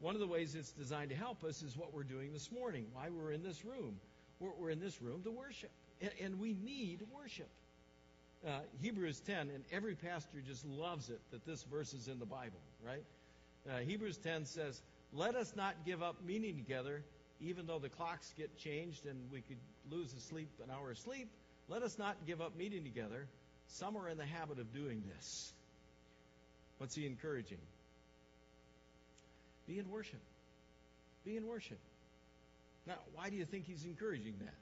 One 0.00 0.14
of 0.14 0.20
the 0.20 0.26
ways 0.26 0.54
it's 0.54 0.72
designed 0.72 1.10
to 1.10 1.16
help 1.16 1.44
us 1.44 1.62
is 1.62 1.76
what 1.76 1.94
we're 1.94 2.02
doing 2.02 2.32
this 2.32 2.50
morning, 2.52 2.86
why 2.92 3.08
we're 3.08 3.32
in 3.32 3.42
this 3.42 3.64
room. 3.64 3.98
We're, 4.40 4.50
we're 4.58 4.70
in 4.70 4.80
this 4.80 5.00
room 5.00 5.22
to 5.22 5.30
worship, 5.30 5.70
and, 6.02 6.10
and 6.22 6.40
we 6.40 6.54
need 6.62 7.00
worship. 7.14 7.48
Uh, 8.46 8.58
Hebrews 8.82 9.20
10, 9.20 9.48
and 9.48 9.64
every 9.72 9.94
pastor 9.94 10.42
just 10.46 10.66
loves 10.66 11.08
it 11.08 11.20
that 11.30 11.46
this 11.46 11.62
verse 11.62 11.94
is 11.94 12.08
in 12.08 12.18
the 12.18 12.26
Bible, 12.26 12.60
right? 12.84 13.02
Uh, 13.68 13.78
Hebrews 13.78 14.18
10 14.18 14.44
says, 14.44 14.82
Let 15.14 15.34
us 15.34 15.54
not 15.56 15.74
give 15.86 16.02
up 16.02 16.16
meeting 16.26 16.56
together, 16.56 17.02
even 17.40 17.66
though 17.66 17.78
the 17.78 17.88
clocks 17.88 18.34
get 18.36 18.56
changed 18.58 19.06
and 19.06 19.18
we 19.32 19.40
could 19.40 19.56
lose 19.90 20.12
a 20.12 20.20
sleep, 20.20 20.50
an 20.62 20.70
hour 20.70 20.90
of 20.90 20.98
sleep 20.98 21.28
let 21.68 21.82
us 21.82 21.98
not 21.98 22.16
give 22.26 22.40
up 22.40 22.56
meeting 22.56 22.84
together. 22.84 23.26
Some 23.68 23.96
are 23.96 24.08
in 24.08 24.18
the 24.18 24.26
habit 24.26 24.58
of 24.58 24.72
doing 24.72 25.02
this. 25.14 25.52
What's 26.78 26.94
he 26.94 27.06
encouraging? 27.06 27.58
Be 29.66 29.78
in 29.78 29.90
worship. 29.90 30.20
Be 31.24 31.36
in 31.36 31.46
worship. 31.46 31.78
Now, 32.86 32.94
why 33.14 33.30
do 33.30 33.36
you 33.36 33.44
think 33.44 33.66
he's 33.66 33.84
encouraging 33.84 34.34
that? 34.40 34.54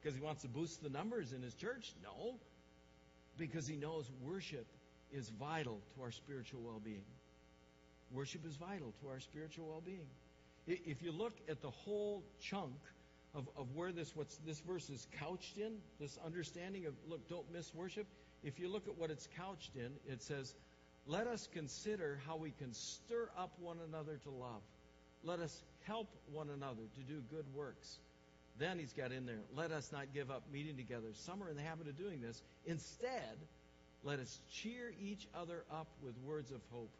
Because 0.00 0.16
he 0.16 0.22
wants 0.22 0.42
to 0.42 0.48
boost 0.48 0.82
the 0.82 0.90
numbers 0.90 1.32
in 1.32 1.42
his 1.42 1.54
church? 1.54 1.92
No. 2.02 2.36
Because 3.36 3.66
he 3.66 3.76
knows 3.76 4.08
worship 4.22 4.66
is 5.12 5.28
vital 5.40 5.80
to 5.96 6.02
our 6.02 6.12
spiritual 6.12 6.60
well 6.60 6.80
being. 6.84 7.04
Worship 8.12 8.46
is 8.46 8.54
vital 8.56 8.92
to 9.02 9.08
our 9.08 9.20
spiritual 9.20 9.66
well 9.66 9.82
being. 9.84 10.06
If 10.66 11.02
you 11.02 11.12
look 11.12 11.32
at 11.48 11.62
the 11.62 11.70
whole 11.70 12.22
chunk 12.42 12.74
of, 13.38 13.48
of 13.56 13.66
where 13.74 13.92
this 13.92 14.14
what's 14.16 14.36
this 14.38 14.60
verse 14.60 14.90
is 14.90 15.06
couched 15.20 15.58
in, 15.58 15.74
this 16.00 16.18
understanding 16.26 16.86
of 16.86 16.94
look, 17.08 17.28
don't 17.28 17.50
miss 17.52 17.72
worship. 17.72 18.06
If 18.42 18.58
you 18.58 18.68
look 18.68 18.88
at 18.88 18.98
what 18.98 19.10
it's 19.10 19.28
couched 19.36 19.76
in, 19.76 19.90
it 20.12 20.22
says, 20.22 20.54
Let 21.06 21.26
us 21.28 21.48
consider 21.52 22.20
how 22.26 22.36
we 22.36 22.50
can 22.50 22.74
stir 22.74 23.30
up 23.38 23.52
one 23.60 23.78
another 23.88 24.18
to 24.24 24.30
love. 24.30 24.62
Let 25.22 25.38
us 25.38 25.62
help 25.84 26.08
one 26.32 26.48
another 26.50 26.82
to 26.96 27.00
do 27.00 27.22
good 27.30 27.44
works. 27.54 27.98
Then 28.58 28.78
he's 28.78 28.92
got 28.92 29.12
in 29.12 29.24
there, 29.24 29.40
let 29.54 29.70
us 29.70 29.92
not 29.92 30.12
give 30.12 30.32
up 30.32 30.42
meeting 30.52 30.76
together. 30.76 31.06
Some 31.12 31.42
are 31.42 31.48
in 31.48 31.56
the 31.56 31.62
habit 31.62 31.86
of 31.86 31.96
doing 31.96 32.20
this. 32.20 32.42
Instead, 32.66 33.38
let 34.02 34.18
us 34.18 34.40
cheer 34.50 34.92
each 35.00 35.28
other 35.32 35.62
up 35.70 35.86
with 36.02 36.14
words 36.26 36.50
of 36.50 36.60
hope. 36.72 36.90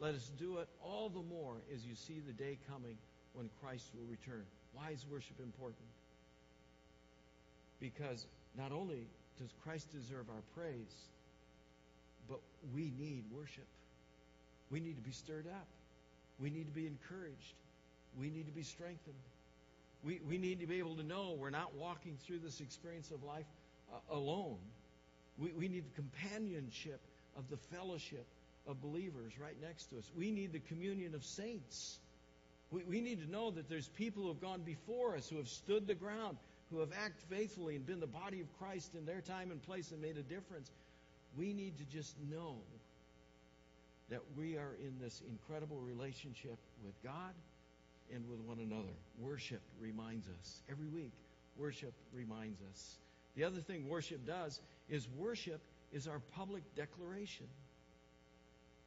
Let 0.00 0.16
us 0.16 0.32
do 0.36 0.58
it 0.58 0.68
all 0.82 1.08
the 1.08 1.22
more 1.22 1.54
as 1.72 1.86
you 1.86 1.94
see 1.94 2.20
the 2.26 2.32
day 2.32 2.58
coming 2.68 2.96
when 3.34 3.48
Christ 3.60 3.86
will 3.94 4.06
return. 4.10 4.44
Why 4.74 4.90
is 4.90 5.04
worship 5.10 5.38
important? 5.40 5.88
Because 7.80 8.26
not 8.56 8.72
only 8.72 9.06
does 9.38 9.50
Christ 9.62 9.90
deserve 9.92 10.26
our 10.28 10.42
praise, 10.56 10.94
but 12.28 12.40
we 12.74 12.92
need 12.98 13.24
worship. 13.36 13.66
We 14.70 14.80
need 14.80 14.96
to 14.96 15.02
be 15.02 15.12
stirred 15.12 15.46
up. 15.46 15.66
We 16.40 16.50
need 16.50 16.66
to 16.66 16.74
be 16.74 16.86
encouraged. 16.86 17.54
We 18.18 18.30
need 18.30 18.46
to 18.46 18.52
be 18.52 18.62
strengthened. 18.62 19.14
We, 20.04 20.20
we 20.28 20.38
need 20.38 20.60
to 20.60 20.66
be 20.66 20.78
able 20.78 20.96
to 20.96 21.02
know 21.02 21.36
we're 21.38 21.50
not 21.50 21.74
walking 21.74 22.16
through 22.26 22.40
this 22.40 22.60
experience 22.60 23.10
of 23.10 23.22
life 23.24 23.46
uh, 23.92 24.14
alone. 24.14 24.58
We, 25.38 25.52
we 25.52 25.68
need 25.68 25.84
the 25.84 26.02
companionship 26.02 27.00
of 27.36 27.48
the 27.50 27.56
fellowship 27.56 28.26
of 28.66 28.80
believers 28.80 29.32
right 29.40 29.56
next 29.62 29.90
to 29.90 29.98
us. 29.98 30.10
We 30.16 30.30
need 30.30 30.52
the 30.52 30.60
communion 30.60 31.14
of 31.14 31.24
saints. 31.24 31.98
We, 32.70 32.84
we 32.84 33.00
need 33.00 33.22
to 33.24 33.30
know 33.30 33.50
that 33.50 33.68
there's 33.68 33.88
people 33.88 34.22
who 34.22 34.28
have 34.28 34.40
gone 34.40 34.62
before 34.62 35.16
us, 35.16 35.28
who 35.28 35.36
have 35.36 35.48
stood 35.48 35.86
the 35.86 35.94
ground, 35.94 36.36
who 36.70 36.80
have 36.80 36.90
acted 36.92 37.24
faithfully 37.28 37.76
and 37.76 37.86
been 37.86 38.00
the 38.00 38.06
body 38.06 38.40
of 38.40 38.46
Christ 38.58 38.94
in 38.94 39.04
their 39.04 39.20
time 39.20 39.50
and 39.50 39.62
place 39.62 39.90
and 39.90 40.00
made 40.00 40.16
a 40.16 40.22
difference. 40.22 40.70
We 41.36 41.52
need 41.52 41.78
to 41.78 41.84
just 41.84 42.14
know 42.30 42.56
that 44.10 44.20
we 44.36 44.56
are 44.56 44.76
in 44.82 44.94
this 45.00 45.22
incredible 45.28 45.78
relationship 45.78 46.58
with 46.84 46.94
God 47.02 47.32
and 48.14 48.28
with 48.28 48.40
one 48.40 48.58
another. 48.58 48.92
Worship 49.18 49.62
reminds 49.80 50.26
us. 50.28 50.62
Every 50.70 50.88
week, 50.88 51.12
worship 51.56 51.92
reminds 52.12 52.60
us. 52.70 52.96
The 53.36 53.44
other 53.44 53.60
thing 53.60 53.88
worship 53.88 54.26
does 54.26 54.60
is 54.88 55.08
worship 55.16 55.60
is 55.92 56.06
our 56.06 56.20
public 56.36 56.62
declaration. 56.76 57.46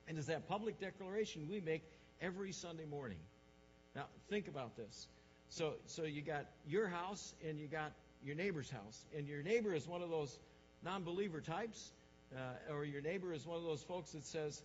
And 0.07 0.17
it's 0.17 0.27
that 0.27 0.47
public 0.47 0.79
declaration 0.79 1.47
we 1.49 1.59
make 1.59 1.83
every 2.21 2.51
Sunday 2.51 2.85
morning. 2.85 3.17
Now, 3.97 4.05
think 4.29 4.47
about 4.47 4.77
this. 4.77 5.07
So, 5.49 5.73
so 5.87 6.03
you 6.03 6.21
got 6.21 6.45
your 6.67 6.87
house 6.87 7.33
and 7.47 7.59
you 7.59 7.65
got 7.65 7.93
your 8.23 8.35
neighbor's 8.35 8.69
house, 8.69 9.05
and 9.17 9.27
your 9.27 9.41
neighbor 9.41 9.73
is 9.73 9.87
one 9.87 10.03
of 10.03 10.11
those 10.11 10.37
non-believer 10.83 11.41
types, 11.41 11.91
uh, 12.35 12.73
or 12.73 12.85
your 12.85 13.01
neighbor 13.01 13.33
is 13.33 13.45
one 13.45 13.57
of 13.57 13.63
those 13.63 13.81
folks 13.81 14.11
that 14.11 14.23
says, 14.23 14.61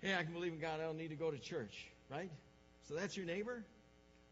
"Hey, 0.00 0.16
I 0.16 0.24
can 0.24 0.32
believe 0.32 0.52
in 0.52 0.58
God. 0.58 0.80
I 0.80 0.84
don't 0.84 0.98
need 0.98 1.10
to 1.10 1.16
go 1.16 1.30
to 1.30 1.38
church." 1.38 1.86
Right? 2.10 2.30
So 2.88 2.94
that's 2.94 3.16
your 3.16 3.26
neighbor. 3.26 3.64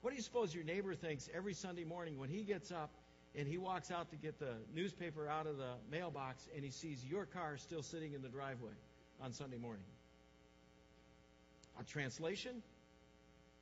What 0.01 0.11
do 0.11 0.17
you 0.17 0.23
suppose 0.23 0.53
your 0.53 0.65
neighbor 0.65 0.97
thinks 0.97 1.29
every 1.33 1.55
Sunday 1.55 1.85
morning 1.85 2.19
when 2.19 2.31
he 2.31 2.43
gets 2.43 2.73
up 2.73 2.91
and 3.37 3.47
he 3.47 3.59
walks 3.59 3.93
out 3.93 4.11
to 4.11 4.17
get 4.17 4.41
the 4.41 4.55
newspaper 4.75 5.29
out 5.29 5.47
of 5.47 5.57
the 5.57 5.75
mailbox 5.89 6.49
and 6.55 6.65
he 6.65 6.71
sees 6.71 7.05
your 7.05 7.27
car 7.27 7.59
still 7.59 7.83
sitting 7.83 8.13
in 8.15 8.23
the 8.23 8.29
driveway 8.29 8.73
on 9.21 9.33
Sunday 9.33 9.59
morning? 9.59 9.85
A 11.79 11.85
translation? 11.85 12.61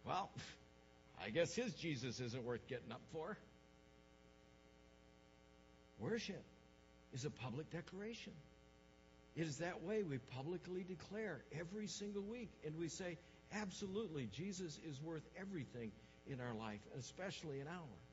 Well, 0.08 0.30
I 1.22 1.28
guess 1.28 1.54
his 1.54 1.74
Jesus 1.74 2.18
isn't 2.18 2.42
worth 2.42 2.66
getting 2.66 2.90
up 2.90 3.02
for. 3.12 3.36
Worship 6.00 6.42
is 7.12 7.26
a 7.26 7.30
public 7.30 7.70
declaration. 7.70 8.32
It 9.36 9.46
is 9.46 9.58
that 9.58 9.82
way 9.82 10.02
we 10.02 10.16
publicly 10.16 10.82
declare 10.82 11.42
every 11.60 11.86
single 11.88 12.22
week. 12.22 12.50
And 12.64 12.74
we 12.78 12.88
say, 12.88 13.18
absolutely, 13.52 14.30
Jesus 14.34 14.80
is 14.88 14.98
worth 15.02 15.28
everything 15.38 15.92
in 16.26 16.40
our 16.40 16.54
life, 16.54 16.80
especially 16.98 17.60
in 17.60 17.66
ours. 17.66 18.08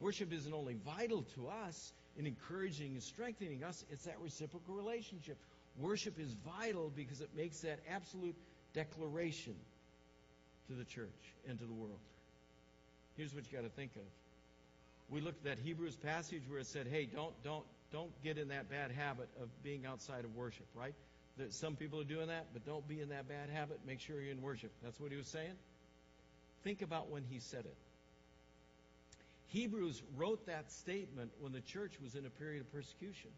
Worship 0.00 0.34
isn't 0.34 0.52
only 0.52 0.76
vital 0.84 1.22
to 1.34 1.48
us 1.48 1.94
in 2.18 2.26
encouraging 2.26 2.92
and 2.92 3.02
strengthening 3.02 3.64
us, 3.64 3.84
it's 3.90 4.04
that 4.04 4.20
reciprocal 4.20 4.74
relationship. 4.74 5.38
Worship 5.78 6.20
is 6.20 6.34
vital 6.60 6.92
because 6.94 7.22
it 7.22 7.30
makes 7.34 7.60
that 7.60 7.80
absolute 7.90 8.36
declaration 8.74 9.54
to 10.68 10.74
the 10.74 10.84
church 10.84 11.08
and 11.48 11.58
to 11.58 11.64
the 11.64 11.72
world. 11.72 11.98
Here's 13.16 13.34
what 13.34 13.44
you 13.50 13.56
got 13.56 13.64
to 13.64 13.70
think 13.70 13.92
of. 13.96 14.02
We 15.10 15.20
looked 15.20 15.46
at 15.46 15.56
that 15.56 15.64
Hebrews 15.64 15.96
passage 15.96 16.42
where 16.48 16.58
it 16.58 16.66
said, 16.66 16.86
"Hey, 16.86 17.06
don't 17.06 17.34
don't 17.42 17.64
don't 17.92 18.10
get 18.22 18.38
in 18.38 18.48
that 18.48 18.70
bad 18.70 18.90
habit 18.90 19.28
of 19.40 19.48
being 19.62 19.86
outside 19.86 20.24
of 20.24 20.34
worship." 20.34 20.66
Right? 20.74 20.94
That 21.36 21.52
some 21.52 21.76
people 21.76 22.00
are 22.00 22.04
doing 22.04 22.28
that, 22.28 22.46
but 22.52 22.64
don't 22.64 22.86
be 22.88 23.00
in 23.00 23.08
that 23.10 23.28
bad 23.28 23.50
habit. 23.50 23.80
Make 23.86 24.00
sure 24.00 24.20
you're 24.20 24.32
in 24.32 24.42
worship. 24.42 24.70
That's 24.82 24.98
what 25.00 25.10
he 25.10 25.16
was 25.16 25.26
saying. 25.26 25.56
Think 26.62 26.80
about 26.80 27.10
when 27.10 27.24
he 27.24 27.40
said 27.40 27.64
it. 27.66 27.76
Hebrews 29.48 30.02
wrote 30.16 30.46
that 30.46 30.70
statement 30.72 31.30
when 31.40 31.52
the 31.52 31.60
church 31.60 31.92
was 32.02 32.14
in 32.14 32.24
a 32.26 32.30
period 32.30 32.60
of 32.60 32.72
persecution. 32.72 33.30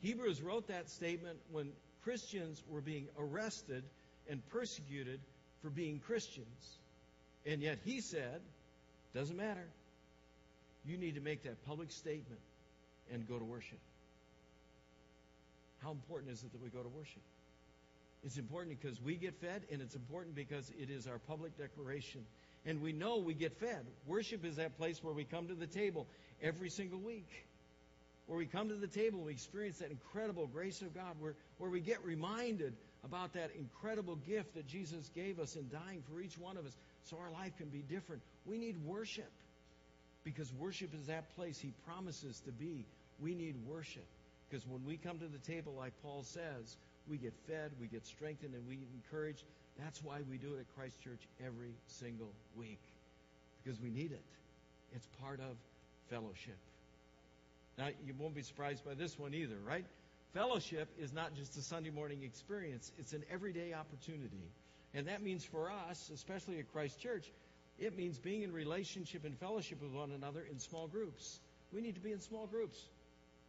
Hebrews 0.00 0.40
wrote 0.40 0.68
that 0.68 0.88
statement 0.88 1.38
when 1.50 1.72
Christians 2.02 2.62
were 2.68 2.80
being 2.80 3.08
arrested 3.18 3.84
and 4.28 4.46
persecuted 4.48 5.20
for 5.64 5.70
being 5.70 5.98
Christians. 5.98 6.76
And 7.46 7.62
yet 7.62 7.78
he 7.86 8.02
said, 8.02 8.40
doesn't 9.14 9.36
matter. 9.36 9.66
You 10.86 10.98
need 10.98 11.14
to 11.14 11.22
make 11.22 11.44
that 11.44 11.66
public 11.66 11.90
statement 11.90 12.40
and 13.10 13.26
go 13.26 13.38
to 13.38 13.44
worship. 13.44 13.78
How 15.82 15.92
important 15.92 16.32
is 16.32 16.42
it 16.42 16.52
that 16.52 16.62
we 16.62 16.68
go 16.68 16.82
to 16.82 16.88
worship? 16.90 17.22
It's 18.24 18.36
important 18.36 18.78
because 18.80 19.00
we 19.02 19.16
get 19.16 19.34
fed, 19.40 19.62
and 19.72 19.80
it's 19.80 19.94
important 19.94 20.34
because 20.34 20.70
it 20.78 20.90
is 20.90 21.06
our 21.06 21.18
public 21.18 21.56
declaration. 21.56 22.26
And 22.66 22.82
we 22.82 22.92
know 22.92 23.18
we 23.18 23.34
get 23.34 23.58
fed. 23.58 23.86
Worship 24.06 24.44
is 24.44 24.56
that 24.56 24.76
place 24.76 25.02
where 25.02 25.14
we 25.14 25.24
come 25.24 25.48
to 25.48 25.54
the 25.54 25.66
table 25.66 26.06
every 26.42 26.68
single 26.68 26.98
week. 26.98 27.28
Where 28.26 28.38
we 28.38 28.46
come 28.46 28.68
to 28.68 28.74
the 28.74 28.86
table 28.86 29.20
we 29.20 29.32
experience 29.32 29.78
that 29.78 29.90
incredible 29.90 30.46
grace 30.46 30.82
of 30.82 30.94
God, 30.94 31.16
where, 31.20 31.34
where 31.58 31.70
we 31.70 31.80
get 31.80 32.04
reminded 32.04 32.74
about 33.04 33.34
that 33.34 33.50
incredible 33.58 34.16
gift 34.16 34.54
that 34.54 34.66
Jesus 34.66 35.10
gave 35.14 35.38
us 35.38 35.56
in 35.56 35.68
dying 35.68 36.02
for 36.10 36.20
each 36.20 36.38
one 36.38 36.56
of 36.56 36.66
us 36.66 36.76
so 37.04 37.18
our 37.18 37.30
life 37.30 37.56
can 37.58 37.68
be 37.68 37.82
different. 37.82 38.22
We 38.46 38.58
need 38.58 38.76
worship 38.84 39.30
because 40.24 40.52
worship 40.54 40.94
is 40.94 41.06
that 41.06 41.34
place 41.36 41.58
He 41.58 41.72
promises 41.86 42.40
to 42.46 42.52
be. 42.52 42.86
We 43.20 43.34
need 43.34 43.56
worship 43.68 44.06
because 44.48 44.66
when 44.66 44.84
we 44.84 44.96
come 44.96 45.18
to 45.18 45.26
the 45.26 45.38
table, 45.38 45.74
like 45.76 45.92
Paul 46.02 46.22
says, 46.22 46.76
we 47.08 47.18
get 47.18 47.34
fed, 47.46 47.72
we 47.80 47.86
get 47.86 48.06
strengthened, 48.06 48.54
and 48.54 48.66
we 48.66 48.78
encouraged. 48.94 49.42
That's 49.78 50.02
why 50.02 50.20
we 50.30 50.38
do 50.38 50.54
it 50.54 50.60
at 50.60 50.74
Christ 50.74 51.00
Church 51.02 51.20
every 51.44 51.74
single 51.86 52.30
week 52.56 52.80
because 53.62 53.80
we 53.80 53.90
need 53.90 54.12
it. 54.12 54.22
It's 54.94 55.06
part 55.20 55.40
of 55.40 55.56
fellowship. 56.08 56.56
Now, 57.76 57.88
you 58.06 58.14
won't 58.18 58.34
be 58.34 58.42
surprised 58.42 58.84
by 58.84 58.94
this 58.94 59.18
one 59.18 59.34
either, 59.34 59.56
right? 59.66 59.84
Fellowship 60.34 60.88
is 60.98 61.12
not 61.12 61.36
just 61.36 61.56
a 61.56 61.62
Sunday 61.62 61.90
morning 61.90 62.24
experience, 62.24 62.90
it's 62.98 63.12
an 63.12 63.22
everyday 63.30 63.72
opportunity. 63.72 64.50
And 64.92 65.06
that 65.06 65.22
means 65.22 65.44
for 65.44 65.70
us, 65.70 66.10
especially 66.12 66.58
at 66.58 66.72
Christ 66.72 67.00
Church, 67.00 67.30
it 67.78 67.96
means 67.96 68.18
being 68.18 68.42
in 68.42 68.52
relationship 68.52 69.24
and 69.24 69.38
fellowship 69.38 69.80
with 69.80 69.92
one 69.92 70.10
another 70.10 70.44
in 70.50 70.58
small 70.58 70.88
groups. 70.88 71.38
We 71.72 71.80
need 71.80 71.94
to 71.94 72.00
be 72.00 72.10
in 72.10 72.20
small 72.20 72.48
groups. 72.48 72.84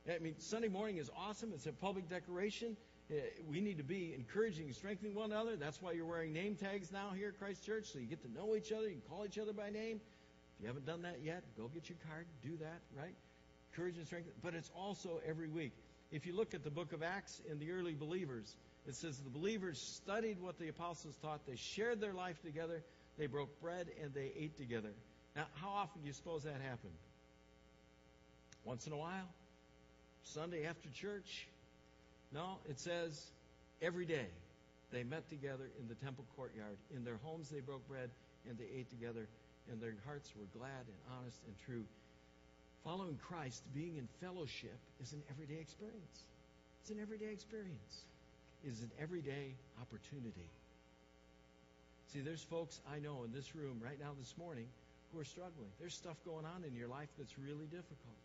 I 0.07 0.19
mean, 0.19 0.35
Sunday 0.37 0.67
morning 0.67 0.97
is 0.97 1.09
awesome. 1.17 1.51
It's 1.55 1.65
a 1.65 1.71
public 1.71 2.07
decoration. 2.07 2.77
Uh, 3.09 3.15
we 3.49 3.61
need 3.61 3.77
to 3.77 3.83
be 3.83 4.13
encouraging 4.15 4.65
and 4.67 4.75
strengthening 4.75 5.15
one 5.15 5.31
another. 5.31 5.55
That's 5.55 5.81
why 5.81 5.93
you're 5.93 6.05
wearing 6.05 6.33
name 6.33 6.55
tags 6.55 6.91
now 6.91 7.09
here 7.15 7.29
at 7.29 7.39
Christ 7.39 7.65
Church, 7.65 7.85
so 7.85 7.97
you 7.97 8.05
get 8.05 8.21
to 8.21 8.31
know 8.31 8.55
each 8.55 8.71
other. 8.71 8.83
You 8.83 8.97
can 9.01 9.09
call 9.09 9.25
each 9.25 9.39
other 9.39 9.53
by 9.53 9.71
name. 9.71 9.99
If 10.57 10.61
you 10.61 10.67
haven't 10.67 10.85
done 10.85 11.01
that 11.01 11.21
yet, 11.23 11.43
go 11.57 11.67
get 11.67 11.89
your 11.89 11.97
card. 12.07 12.27
Do 12.43 12.57
that, 12.57 12.81
right? 12.95 13.15
Encourage 13.73 13.97
and 13.97 14.05
strengthen. 14.05 14.33
But 14.43 14.53
it's 14.53 14.71
also 14.75 15.19
every 15.27 15.49
week. 15.49 15.73
If 16.15 16.25
you 16.25 16.33
look 16.33 16.53
at 16.53 16.63
the 16.63 16.69
book 16.69 16.93
of 16.93 17.03
Acts 17.03 17.41
and 17.51 17.59
the 17.59 17.71
early 17.71 17.93
believers, 17.93 18.55
it 18.87 18.95
says 18.95 19.17
the 19.17 19.29
believers 19.29 19.81
studied 19.81 20.39
what 20.39 20.57
the 20.57 20.69
apostles 20.69 21.13
taught. 21.21 21.45
They 21.45 21.57
shared 21.57 21.99
their 21.99 22.13
life 22.13 22.41
together. 22.41 22.81
They 23.17 23.27
broke 23.27 23.59
bread 23.59 23.87
and 24.01 24.13
they 24.13 24.31
ate 24.39 24.55
together. 24.55 24.91
Now, 25.35 25.47
how 25.55 25.71
often 25.71 26.03
do 26.03 26.07
you 26.07 26.13
suppose 26.13 26.43
that 26.43 26.61
happened? 26.61 26.93
Once 28.63 28.87
in 28.87 28.93
a 28.93 28.97
while? 28.97 29.27
Sunday 30.23 30.65
after 30.65 30.87
church? 30.95 31.47
No, 32.33 32.59
it 32.69 32.79
says 32.79 33.21
every 33.81 34.05
day 34.05 34.27
they 34.93 35.03
met 35.03 35.29
together 35.29 35.67
in 35.81 35.89
the 35.89 35.95
temple 35.95 36.23
courtyard. 36.37 36.77
In 36.95 37.03
their 37.03 37.19
homes 37.23 37.49
they 37.49 37.59
broke 37.59 37.85
bread 37.89 38.09
and 38.47 38.57
they 38.57 38.79
ate 38.79 38.89
together, 38.89 39.27
and 39.69 39.81
their 39.81 39.95
hearts 40.05 40.31
were 40.39 40.47
glad 40.57 40.69
and 40.87 41.19
honest 41.19 41.41
and 41.45 41.55
true. 41.65 41.83
Following 42.85 43.17
Christ, 43.17 43.63
being 43.73 43.97
in 43.97 44.07
fellowship, 44.21 44.77
is 45.01 45.11
an 45.11 45.23
everyday 45.31 45.59
experience. 45.59 46.23
It's 46.81 46.91
an 46.91 46.99
everyday 47.01 47.33
experience. 47.33 48.05
It 48.63 48.69
is 48.69 48.81
an 48.81 48.91
everyday 49.01 49.55
opportunity. 49.81 50.49
See, 52.13 52.19
there's 52.21 52.43
folks 52.43 52.79
I 52.93 52.99
know 52.99 53.23
in 53.25 53.33
this 53.33 53.55
room 53.55 53.81
right 53.83 53.99
now 53.99 54.11
this 54.19 54.35
morning 54.37 54.67
who 55.11 55.19
are 55.19 55.25
struggling. 55.25 55.69
There's 55.79 55.95
stuff 55.95 56.15
going 56.25 56.45
on 56.45 56.63
in 56.63 56.75
your 56.75 56.87
life 56.87 57.09
that's 57.17 57.33
really 57.39 57.65
difficult. 57.65 58.21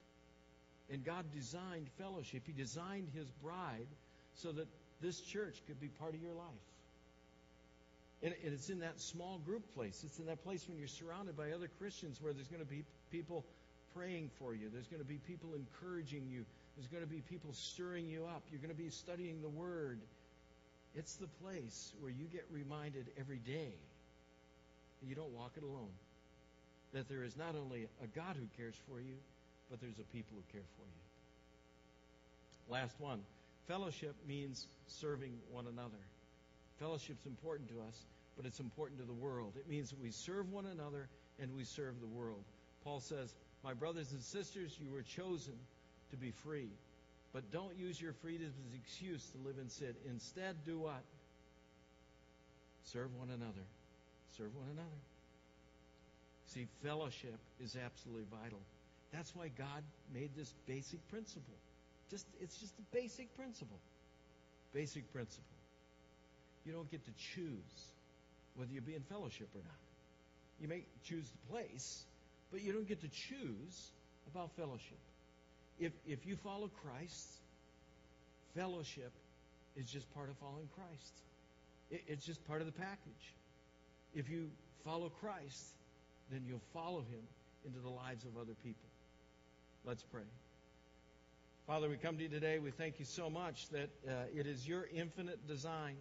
And 0.92 1.02
God 1.02 1.24
designed 1.34 1.88
fellowship. 1.98 2.42
He 2.44 2.52
designed 2.52 3.08
His 3.14 3.30
bride 3.42 3.88
so 4.34 4.52
that 4.52 4.66
this 5.00 5.20
church 5.22 5.56
could 5.66 5.80
be 5.80 5.88
part 5.88 6.14
of 6.14 6.20
your 6.20 6.34
life. 6.34 6.66
And 8.22 8.34
it's 8.42 8.68
in 8.68 8.80
that 8.80 9.00
small 9.00 9.38
group 9.46 9.74
place. 9.74 10.02
It's 10.04 10.18
in 10.18 10.26
that 10.26 10.44
place 10.44 10.68
when 10.68 10.78
you're 10.78 10.88
surrounded 10.88 11.34
by 11.34 11.52
other 11.52 11.70
Christians 11.78 12.18
where 12.20 12.34
there's 12.34 12.48
going 12.48 12.60
to 12.60 12.68
be 12.68 12.84
people 13.10 13.46
praying 13.94 14.30
for 14.38 14.54
you. 14.54 14.68
There's 14.72 14.86
going 14.86 15.02
to 15.02 15.08
be 15.08 15.18
people 15.26 15.50
encouraging 15.54 16.26
you. 16.30 16.44
There's 16.76 16.88
going 16.88 17.02
to 17.02 17.08
be 17.08 17.22
people 17.28 17.52
stirring 17.52 18.08
you 18.08 18.24
up. 18.24 18.42
You're 18.50 18.60
going 18.60 18.74
to 18.74 18.82
be 18.82 18.90
studying 18.90 19.42
the 19.42 19.48
Word. 19.48 19.98
It's 20.94 21.14
the 21.16 21.28
place 21.42 21.92
where 22.00 22.10
you 22.10 22.26
get 22.32 22.44
reminded 22.50 23.06
every 23.18 23.38
day 23.38 23.72
that 25.00 25.08
you 25.08 25.14
don't 25.14 25.32
walk 25.32 25.52
it 25.56 25.62
alone. 25.62 25.92
That 26.92 27.08
there 27.08 27.22
is 27.22 27.36
not 27.36 27.54
only 27.54 27.86
a 28.02 28.06
God 28.08 28.36
who 28.36 28.46
cares 28.56 28.74
for 28.88 29.00
you, 29.00 29.14
but 29.70 29.80
there's 29.80 29.98
a 29.98 30.14
people 30.14 30.36
who 30.36 30.42
care 30.52 30.66
for 30.76 30.84
you. 30.84 31.00
Last 32.74 32.94
one. 32.98 33.20
Fellowship 33.68 34.14
means 34.26 34.66
serving 34.86 35.32
one 35.52 35.66
another. 35.66 36.02
Fellowship's 36.80 37.26
important 37.26 37.68
to 37.68 37.76
us, 37.86 37.96
but 38.36 38.46
it's 38.46 38.58
important 38.58 39.00
to 39.00 39.06
the 39.06 39.12
world. 39.12 39.52
It 39.56 39.68
means 39.68 39.90
that 39.90 40.00
we 40.00 40.10
serve 40.10 40.50
one 40.50 40.66
another 40.66 41.08
and 41.40 41.54
we 41.54 41.64
serve 41.64 42.00
the 42.00 42.06
world. 42.06 42.42
Paul 42.84 43.00
says, 43.00 43.32
My 43.62 43.74
brothers 43.74 44.12
and 44.12 44.22
sisters, 44.22 44.76
you 44.80 44.90
were 44.90 45.02
chosen 45.02 45.54
to 46.10 46.16
be 46.16 46.32
free. 46.44 46.70
But 47.32 47.50
don't 47.52 47.76
use 47.78 48.00
your 48.00 48.12
freedom 48.14 48.46
as 48.46 48.54
an 48.56 48.80
excuse 48.84 49.24
to 49.30 49.38
live 49.46 49.56
in 49.60 49.68
sin. 49.68 49.94
Instead, 50.08 50.56
do 50.64 50.78
what? 50.78 51.02
Serve 52.84 53.14
one 53.18 53.28
another. 53.28 53.66
Serve 54.36 54.54
one 54.56 54.66
another. 54.72 55.00
See, 56.48 56.66
fellowship 56.82 57.38
is 57.62 57.76
absolutely 57.76 58.24
vital. 58.42 58.58
That's 59.12 59.34
why 59.36 59.48
God 59.56 59.84
made 60.12 60.30
this 60.36 60.52
basic 60.66 61.06
principle. 61.08 61.54
Just 62.10 62.26
it's 62.40 62.56
just 62.58 62.74
a 62.78 62.96
basic 62.96 63.34
principle. 63.36 63.78
Basic 64.72 65.12
principle. 65.12 65.44
You 66.64 66.72
don't 66.72 66.90
get 66.90 67.04
to 67.04 67.12
choose 67.34 67.92
whether 68.56 68.72
you 68.72 68.80
be 68.80 68.94
in 68.94 69.02
fellowship 69.02 69.48
or 69.54 69.62
not. 69.62 69.80
You 70.60 70.68
may 70.68 70.82
choose 71.04 71.24
the 71.24 71.52
place, 71.52 72.02
but 72.50 72.62
you 72.62 72.72
don't 72.72 72.88
get 72.88 73.00
to 73.02 73.08
choose 73.08 73.90
about 74.30 74.50
fellowship. 74.56 74.98
If 75.78 75.92
if 76.06 76.26
you 76.26 76.36
follow 76.36 76.70
Christ, 76.84 77.28
fellowship 78.54 79.12
is 79.76 79.86
just 79.90 80.12
part 80.14 80.28
of 80.28 80.36
following 80.38 80.68
Christ. 80.74 81.12
It, 81.90 82.02
it's 82.06 82.24
just 82.24 82.44
part 82.46 82.60
of 82.60 82.66
the 82.66 82.72
package. 82.72 83.34
If 84.14 84.28
you 84.28 84.50
follow 84.84 85.10
Christ, 85.20 85.64
then 86.30 86.42
you'll 86.46 86.60
follow 86.72 87.00
him 87.00 87.22
into 87.64 87.78
the 87.78 87.88
lives 87.88 88.24
of 88.24 88.36
other 88.36 88.54
people. 88.64 88.88
Let's 89.84 90.02
pray. 90.02 90.22
Father, 91.66 91.88
we 91.88 91.96
come 91.96 92.16
to 92.16 92.22
you 92.22 92.28
today. 92.28 92.58
We 92.58 92.70
thank 92.72 92.98
you 92.98 93.04
so 93.04 93.30
much 93.30 93.68
that 93.68 93.90
uh, 94.08 94.12
it 94.34 94.46
is 94.46 94.66
your 94.66 94.86
infinite 94.92 95.46
design, 95.46 95.96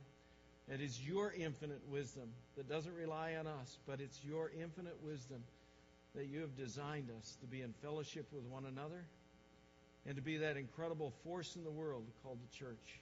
it 0.67 0.81
is 0.81 0.99
your 0.99 1.31
infinite 1.31 1.81
wisdom 1.89 2.29
that 2.57 2.67
doesn't 2.67 2.95
rely 2.95 3.35
on 3.35 3.47
us, 3.47 3.77
but 3.87 3.99
it's 4.01 4.19
your 4.23 4.51
infinite 4.59 4.97
wisdom 5.03 5.43
that 6.15 6.27
you 6.27 6.41
have 6.41 6.55
designed 6.55 7.09
us 7.17 7.37
to 7.41 7.47
be 7.47 7.61
in 7.61 7.73
fellowship 7.81 8.25
with 8.33 8.43
one 8.45 8.65
another 8.65 9.05
and 10.05 10.15
to 10.15 10.21
be 10.21 10.37
that 10.37 10.57
incredible 10.57 11.13
force 11.23 11.55
in 11.55 11.63
the 11.63 11.71
world 11.71 12.03
called 12.23 12.39
the 12.41 12.57
church. 12.57 12.99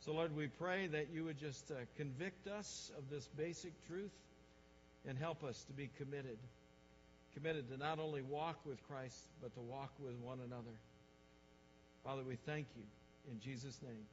So, 0.00 0.12
Lord, 0.12 0.34
we 0.34 0.46
pray 0.46 0.86
that 0.86 1.08
you 1.12 1.24
would 1.24 1.38
just 1.38 1.70
uh, 1.70 1.74
convict 1.96 2.48
us 2.48 2.90
of 2.96 3.10
this 3.10 3.28
basic 3.36 3.72
truth 3.86 4.12
and 5.06 5.18
help 5.18 5.44
us 5.44 5.62
to 5.64 5.72
be 5.72 5.90
committed. 5.98 6.38
Committed 7.34 7.68
to 7.70 7.76
not 7.76 7.98
only 7.98 8.22
walk 8.22 8.58
with 8.64 8.82
Christ, 8.88 9.28
but 9.42 9.52
to 9.54 9.60
walk 9.60 9.90
with 9.98 10.14
one 10.22 10.38
another. 10.44 10.76
Father, 12.02 12.22
we 12.26 12.36
thank 12.46 12.66
you 12.76 12.82
in 13.30 13.40
Jesus' 13.40 13.78
name. 13.82 14.06